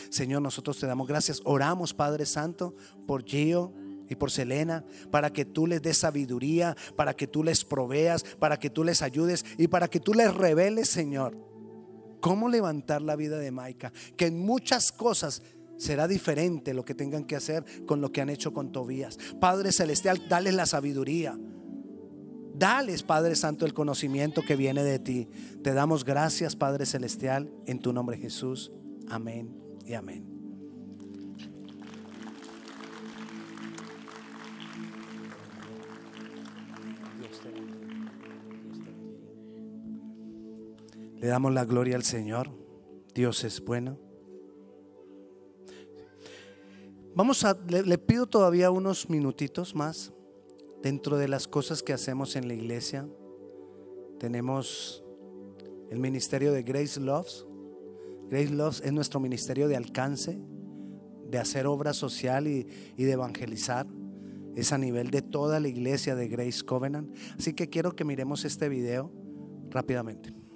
Señor, 0.09 0.41
nosotros 0.41 0.77
te 0.77 0.85
damos 0.85 1.07
gracias. 1.07 1.41
Oramos, 1.45 1.93
Padre 1.93 2.25
Santo, 2.25 2.75
por 3.07 3.23
Gio 3.23 3.73
y 4.09 4.15
por 4.15 4.31
Selena, 4.31 4.83
para 5.11 5.31
que 5.31 5.45
tú 5.45 5.67
les 5.67 5.81
des 5.81 5.97
sabiduría, 5.97 6.75
para 6.95 7.15
que 7.15 7.27
tú 7.27 7.43
les 7.43 7.65
proveas, 7.65 8.23
para 8.39 8.57
que 8.57 8.69
tú 8.69 8.83
les 8.83 9.01
ayudes 9.01 9.45
y 9.57 9.67
para 9.67 9.87
que 9.87 9.99
tú 9.99 10.13
les 10.13 10.33
reveles, 10.33 10.89
Señor, 10.89 11.37
cómo 12.19 12.49
levantar 12.49 13.01
la 13.01 13.15
vida 13.15 13.37
de 13.37 13.51
Maica. 13.51 13.91
Que 14.15 14.27
en 14.27 14.39
muchas 14.39 14.91
cosas 14.91 15.41
será 15.77 16.07
diferente 16.07 16.73
lo 16.73 16.83
que 16.83 16.95
tengan 16.95 17.23
que 17.23 17.35
hacer 17.35 17.63
con 17.85 18.01
lo 18.01 18.11
que 18.11 18.21
han 18.21 18.29
hecho 18.29 18.53
con 18.53 18.71
Tobías. 18.71 19.17
Padre 19.39 19.71
Celestial, 19.71 20.27
dale 20.27 20.51
la 20.51 20.65
sabiduría. 20.65 21.37
Dales, 22.55 23.03
Padre 23.03 23.35
Santo, 23.35 23.65
el 23.65 23.73
conocimiento 23.73 24.41
que 24.41 24.55
viene 24.55 24.83
de 24.83 24.97
ti. 24.97 25.29
Te 25.63 25.73
damos 25.73 26.03
gracias, 26.03 26.55
Padre 26.55 26.87
Celestial, 26.87 27.51
en 27.67 27.79
tu 27.79 27.93
nombre 27.93 28.17
Jesús. 28.17 28.71
Amén 29.07 29.55
y 29.85 29.93
amén. 29.93 30.36
Le 41.19 41.27
damos 41.27 41.51
la 41.53 41.65
gloria 41.65 41.95
al 41.95 42.03
Señor. 42.03 42.51
Dios 43.15 43.43
es 43.43 43.63
bueno. 43.63 43.97
Vamos 47.15 47.43
a, 47.43 47.57
le, 47.67 47.97
pido 47.97 48.27
todavía 48.27 48.69
unos 48.69 49.09
minutitos 49.09 49.73
más 49.73 50.13
dentro 50.83 51.17
de 51.17 51.27
las 51.27 51.47
cosas 51.47 51.81
que 51.81 51.91
hacemos 51.91 52.35
en 52.35 52.47
la 52.47 52.53
iglesia. 52.53 53.07
Tenemos 54.19 55.03
el 55.89 55.97
ministerio 55.97 56.51
de 56.51 56.61
Grace 56.61 56.99
Loves. 56.99 57.47
Grace 58.29 58.53
Loves 58.53 58.81
es 58.85 58.93
nuestro 58.93 59.19
ministerio 59.19 59.67
de 59.67 59.75
alcance, 59.75 60.39
de 61.27 61.39
hacer 61.39 61.65
obra 61.65 61.93
social 61.93 62.47
y, 62.47 62.67
y 62.95 63.03
de 63.05 63.13
evangelizar. 63.13 63.87
Es 64.55 64.71
a 64.71 64.77
nivel 64.77 65.09
de 65.09 65.23
toda 65.23 65.59
la 65.59 65.67
iglesia 65.67 66.15
de 66.15 66.27
Grace 66.27 66.63
Covenant. 66.63 67.17
Así 67.39 67.53
que 67.53 67.67
quiero 67.67 67.95
que 67.95 68.03
miremos 68.03 68.45
este 68.45 68.69
video 68.69 69.11
rápidamente. 69.71 70.46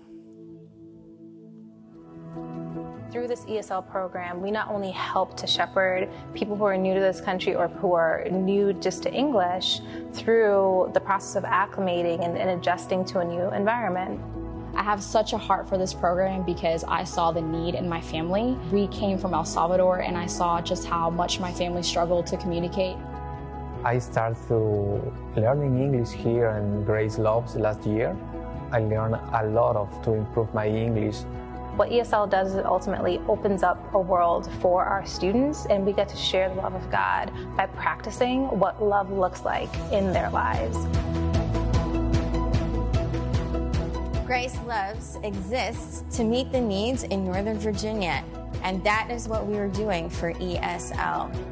Through 3.11 3.27
this 3.27 3.43
ESL 3.43 3.89
program, 3.89 4.41
we 4.41 4.51
not 4.51 4.69
only 4.69 4.91
help 4.91 5.35
to 5.35 5.45
shepherd 5.45 6.07
people 6.33 6.55
who 6.55 6.63
are 6.63 6.77
new 6.77 6.93
to 6.93 6.99
this 7.01 7.19
country 7.19 7.53
or 7.53 7.67
who 7.67 7.91
are 7.91 8.23
new 8.31 8.71
just 8.71 9.03
to 9.03 9.11
English 9.11 9.81
through 10.13 10.91
the 10.93 11.01
process 11.01 11.35
of 11.35 11.43
acclimating 11.43 12.23
and, 12.23 12.37
and 12.37 12.51
adjusting 12.51 13.03
to 13.03 13.19
a 13.19 13.25
new 13.25 13.51
environment. 13.51 14.21
I 14.75 14.83
have 14.83 15.03
such 15.03 15.33
a 15.33 15.37
heart 15.37 15.67
for 15.67 15.77
this 15.77 15.93
program 15.93 16.43
because 16.43 16.85
I 16.85 17.03
saw 17.03 17.33
the 17.33 17.41
need 17.41 17.75
in 17.75 17.89
my 17.89 17.99
family. 17.99 18.57
We 18.71 18.87
came 18.87 19.17
from 19.17 19.33
El 19.33 19.43
Salvador 19.43 19.99
and 19.99 20.17
I 20.17 20.25
saw 20.25 20.61
just 20.61 20.87
how 20.87 21.09
much 21.09 21.41
my 21.41 21.51
family 21.51 21.83
struggled 21.83 22.27
to 22.27 22.37
communicate. 22.37 22.95
I 23.83 23.99
started 23.99 24.37
to 24.47 25.13
learning 25.35 25.81
English 25.81 26.11
here 26.11 26.51
in 26.51 26.85
Grace 26.85 27.17
Loves 27.17 27.57
last 27.57 27.85
year. 27.85 28.15
I 28.71 28.79
learned 28.79 29.15
a 29.15 29.47
lot 29.47 29.75
of 29.75 30.01
to 30.03 30.13
improve 30.13 30.53
my 30.53 30.69
English. 30.69 31.25
What 31.75 31.89
ESL 31.89 32.29
does 32.29 32.53
is 32.53 32.65
ultimately 32.65 33.19
opens 33.29 33.63
up 33.63 33.93
a 33.93 33.99
world 33.99 34.51
for 34.59 34.83
our 34.83 35.05
students, 35.05 35.65
and 35.67 35.85
we 35.85 35.93
get 35.93 36.09
to 36.09 36.17
share 36.17 36.49
the 36.49 36.55
love 36.55 36.75
of 36.75 36.91
God 36.91 37.31
by 37.55 37.65
practicing 37.67 38.59
what 38.59 38.83
love 38.83 39.09
looks 39.09 39.45
like 39.45 39.69
in 39.91 40.11
their 40.11 40.29
lives. 40.29 40.77
Grace 44.25 44.57
Loves 44.65 45.17
exists 45.23 46.03
to 46.17 46.23
meet 46.23 46.51
the 46.51 46.59
needs 46.59 47.03
in 47.03 47.23
Northern 47.23 47.57
Virginia, 47.57 48.23
and 48.63 48.83
that 48.83 49.09
is 49.09 49.29
what 49.29 49.47
we 49.47 49.57
are 49.57 49.69
doing 49.69 50.09
for 50.09 50.33
ESL. 50.33 51.50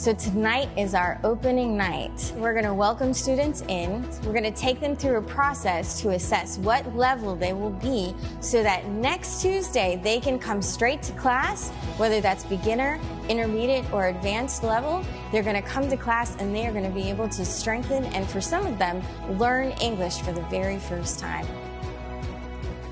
So 0.00 0.14
tonight 0.14 0.70
is 0.78 0.94
our 0.94 1.20
opening 1.24 1.76
night. 1.76 2.32
We're 2.38 2.54
going 2.54 2.64
to 2.64 2.72
welcome 2.72 3.12
students 3.12 3.60
in. 3.68 4.02
We're 4.24 4.32
going 4.32 4.44
to 4.44 4.50
take 4.50 4.80
them 4.80 4.96
through 4.96 5.18
a 5.18 5.22
process 5.22 6.00
to 6.00 6.12
assess 6.12 6.56
what 6.56 6.96
level 6.96 7.36
they 7.36 7.52
will 7.52 7.68
be 7.68 8.14
so 8.40 8.62
that 8.62 8.88
next 8.88 9.42
Tuesday 9.42 10.00
they 10.02 10.18
can 10.18 10.38
come 10.38 10.62
straight 10.62 11.02
to 11.02 11.12
class, 11.12 11.68
whether 11.98 12.22
that's 12.22 12.44
beginner, 12.44 12.98
intermediate, 13.28 13.92
or 13.92 14.06
advanced 14.06 14.62
level. 14.62 15.04
They're 15.32 15.42
going 15.42 15.62
to 15.62 15.68
come 15.68 15.86
to 15.90 15.98
class 15.98 16.34
and 16.38 16.54
they 16.54 16.66
are 16.66 16.72
going 16.72 16.88
to 16.88 16.98
be 16.98 17.10
able 17.10 17.28
to 17.28 17.44
strengthen 17.44 18.06
and 18.06 18.26
for 18.26 18.40
some 18.40 18.64
of 18.64 18.78
them 18.78 19.02
learn 19.38 19.72
English 19.82 20.22
for 20.22 20.32
the 20.32 20.44
very 20.44 20.78
first 20.78 21.18
time. 21.18 21.46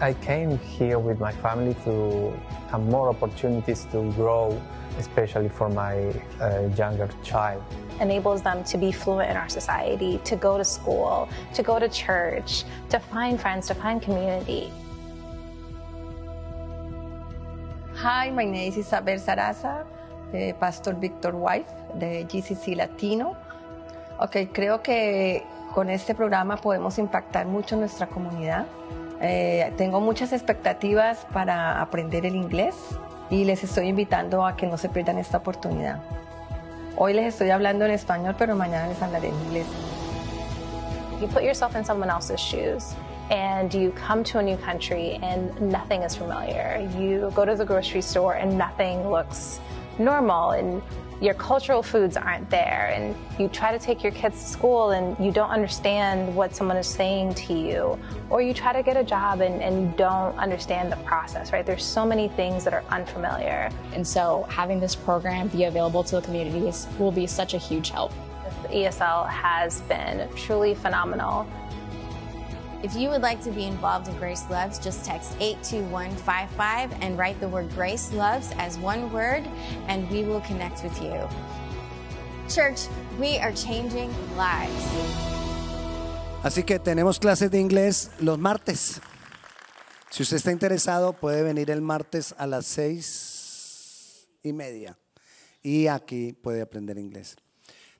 I 0.03 0.13
came 0.13 0.59
here 0.59 0.99
with 0.99 1.21
my 1.21 1.33
family 1.33 1.73
to 1.85 2.39
have 2.69 2.83
more 2.83 3.09
opportunities 3.09 3.87
to 3.93 4.13
grow, 4.13 4.61
especially 4.99 5.49
for 5.49 5.69
my 5.69 6.13
uh, 6.41 6.69
younger 6.77 7.09
child. 7.23 7.63
enables 8.01 8.43
them 8.43 8.63
to 8.65 8.79
be 8.79 8.93
fluent 8.93 9.31
in 9.31 9.37
our 9.37 9.49
society, 9.49 10.21
to 10.25 10.37
go 10.37 10.57
to 10.57 10.65
school, 10.65 11.29
to 11.55 11.63
go 11.63 11.79
to 11.79 11.89
church, 11.89 12.65
to 12.91 12.99
find 12.99 13.41
friends, 13.41 13.67
to 13.69 13.75
find 13.75 14.03
community. 14.03 14.71
Hi, 17.97 18.31
my 18.31 18.45
name 18.45 18.69
is 18.69 18.77
Isabel 18.79 19.19
Sarasa, 19.19 19.85
de 20.33 20.55
Pastor 20.55 20.95
Victor 20.95 21.35
Wife 21.35 21.71
de 21.99 22.25
GCC 22.25 22.77
Latino. 22.77 23.37
Ok, 24.21 24.53
creo 24.53 24.83
que 24.83 25.45
con 25.75 25.91
este 25.91 26.15
programa 26.15 26.57
podemos 26.57 26.99
impactar 26.99 27.47
mucho 27.47 27.77
nuestra 27.77 28.07
comunidad. 28.07 28.67
Eh, 29.21 29.73
tengo 29.77 30.01
muchas 30.01 30.33
expectativas 30.33 31.27
para 31.33 31.81
aprender 31.81 32.25
el 32.25 32.37
inglés 32.37 32.77
y 33.31 33.45
les 33.45 33.63
estoy 33.63 33.89
invitando 33.89 34.45
a 34.45 34.57
que 34.57 34.67
no 34.67 34.77
se 34.77 34.89
pierdan 34.89 35.19
esta 35.19 35.39
oportunidad. 35.39 36.01
Hoy 36.97 37.15
les 37.15 37.27
estoy 37.27 37.51
hablando 37.51 37.85
en 37.85 37.93
español, 37.93 38.35
pero 38.39 38.57
mañana 38.57 38.89
les 38.89 39.01
hablaré 39.01 39.29
en 39.29 39.35
inglés. 39.47 39.67
You 41.21 41.29
put 41.29 41.43
yourself 41.43 41.77
in 41.77 41.85
someone 41.85 42.11
else's 42.11 42.41
shoes 42.41 42.95
and 43.31 43.73
you 43.73 43.93
come 43.93 44.25
to 44.25 44.39
a 44.39 44.43
new 44.43 44.57
country 44.57 45.19
and 45.23 45.51
nothing 45.61 46.03
is 46.03 46.17
familiar. 46.17 46.81
You 46.99 47.31
go 47.35 47.45
to 47.45 47.55
the 47.55 47.65
grocery 47.65 48.03
store 48.03 48.35
and 48.35 48.57
nothing 48.57 49.11
looks 49.11 49.61
normal 49.99 50.53
and 50.53 50.83
your 51.21 51.35
cultural 51.35 51.83
foods 51.83 52.17
aren't 52.17 52.49
there 52.49 52.93
and 52.95 53.15
you 53.41 53.49
try 53.49 53.73
to 53.73 53.79
take 53.79 54.03
your 54.03 54.13
kids 54.13 54.41
to 54.41 54.49
school 54.49 54.91
and 54.91 55.19
you 55.25 55.33
don't 55.33 55.51
understand 55.51 56.35
what 56.35 56.55
someone 56.55 56.77
is 56.77 56.87
saying 56.87 57.35
to 57.35 57.53
you 57.53 57.99
or 58.31 58.41
you 58.41 58.55
try 58.55 58.73
to 58.73 58.83
get 58.83 58.97
a 58.97 59.03
job 59.03 59.41
and, 59.41 59.61
and 59.61 59.83
you 59.83 59.95
don't 59.97 60.37
understand 60.39 60.93
the 60.93 60.97
process 60.99 61.53
right? 61.53 61.67
There's 61.67 61.85
so 61.85 62.07
many 62.07 62.29
things 62.29 62.63
that 62.65 62.73
are 62.73 62.85
unfamiliar. 62.91 63.71
And 63.93 64.07
so 64.07 64.47
having 64.49 64.79
this 64.79 64.95
program 64.95 65.49
be 65.49 65.65
available 65.65 66.05
to 66.05 66.17
the 66.17 66.23
communities 66.23 66.87
will 66.99 67.13
be 67.13 67.27
such 67.27 67.55
a 67.55 67.59
huge 67.59 67.91
help. 67.91 68.13
esl 68.69 69.29
has 69.29 69.81
been 69.83 70.29
truly 70.37 70.75
phenomenal 70.75 71.49
If 72.81 72.95
you 72.95 73.09
would 73.09 73.23
like 73.23 73.43
to 73.43 73.51
be 73.51 73.65
involved 73.65 74.07
in 74.07 74.17
Grace 74.19 74.45
Loves, 74.49 74.79
just 74.79 75.05
text 75.05 75.33
82155 75.41 76.93
and 77.03 77.19
write 77.19 77.41
the 77.41 77.49
word 77.49 77.69
Grace 77.75 78.13
Loves 78.13 78.53
as 78.57 78.79
one 78.79 79.11
word, 79.13 79.43
and 79.89 80.09
we 80.11 80.23
will 80.23 80.41
connect 80.43 80.85
with 80.85 80.97
you. 81.03 81.29
Church, 82.49 82.87
we 83.19 83.39
are 83.39 83.53
changing 83.53 84.15
lives. 84.37 84.85
Así 86.45 86.63
que 86.63 86.79
tenemos 86.79 87.19
clases 87.19 87.51
de 87.51 87.59
inglés 87.59 88.13
los 88.21 88.39
martes. 88.39 89.01
Si 90.11 90.23
usted 90.23 90.37
está 90.37 90.53
interesado, 90.53 91.15
puede 91.15 91.43
venir 91.43 91.73
el 91.73 91.83
martes 91.83 92.33
a 92.39 92.47
las 92.47 92.65
seis 92.65 94.29
y 94.45 94.53
media. 94.53 94.97
Y 95.65 95.89
aquí 95.89 96.33
puede 96.33 96.63
aprender 96.63 96.97
inglés. 96.97 97.35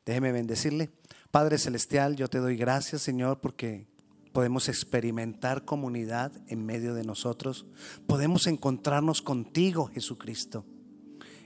Déjeme 0.07 0.31
bendecirle. 0.31 0.89
Padre 1.33 1.59
Celestial, 1.59 2.15
yo 2.15 2.29
te 2.29 2.39
doy 2.39 2.57
gracias, 2.57 3.03
Señor, 3.03 3.41
porque 3.41 3.89
podemos 4.33 4.69
experimentar 4.69 5.65
comunidad 5.65 6.33
en 6.47 6.65
medio 6.65 6.95
de 6.95 7.05
nosotros. 7.05 7.67
Podemos 8.07 8.47
encontrarnos 8.47 9.23
contigo, 9.23 9.87
Jesucristo. 9.87 10.65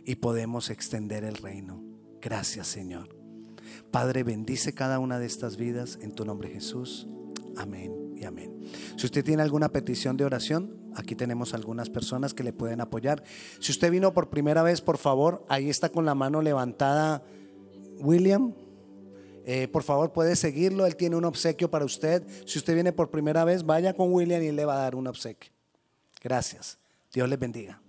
Y 0.05 0.16
podemos 0.16 0.70
extender 0.70 1.24
el 1.24 1.37
reino. 1.37 1.83
Gracias, 2.20 2.66
Señor. 2.66 3.16
Padre, 3.91 4.24
bendice 4.24 4.74
cada 4.74 4.99
una 4.99 5.18
de 5.18 5.26
estas 5.26 5.57
vidas 5.57 5.99
en 6.01 6.12
tu 6.12 6.24
nombre 6.24 6.51
Jesús. 6.51 7.07
Amén 7.57 8.14
y 8.16 8.24
amén. 8.24 8.61
Si 8.97 9.07
usted 9.07 9.24
tiene 9.24 9.43
alguna 9.43 9.70
petición 9.70 10.16
de 10.16 10.24
oración, 10.24 10.76
aquí 10.95 11.14
tenemos 11.14 11.55
algunas 11.55 11.91
personas 11.91 12.35
que 12.35 12.43
le 12.43 12.53
pueden 12.53 12.80
apoyar. 12.80 13.22
Si 13.61 13.72
usted 13.72 13.91
vino 13.91 14.12
por 14.12 14.30
primera 14.30 14.62
vez, 14.62 14.80
por 14.80 14.99
favor, 14.99 15.45
ahí 15.49 15.68
está 15.68 15.91
con 15.91 16.05
la 16.05 16.14
mano 16.14 16.43
levantada 16.43 17.22
William. 17.99 18.55
Eh, 19.45 19.68
por 19.68 19.82
favor, 19.82 20.12
puede 20.12 20.36
seguirlo. 20.36 20.86
Él 20.86 20.97
tiene 20.97 21.16
un 21.16 21.24
obsequio 21.24 21.70
para 21.70 21.84
usted. 21.84 22.22
Si 22.47 22.59
usted 22.59 22.74
viene 22.74 22.93
por 22.93 23.11
primera 23.11 23.45
vez, 23.45 23.64
vaya 23.64 23.95
con 23.95 24.12
William 24.12 24.43
y 24.43 24.49
él 24.49 24.57
le 24.57 24.64
va 24.64 24.74
a 24.74 24.82
dar 24.82 24.95
un 24.95 25.07
obsequio. 25.07 25.53
Gracias. 26.22 26.78
Dios 27.12 27.28
les 27.28 27.38
bendiga. 27.38 27.80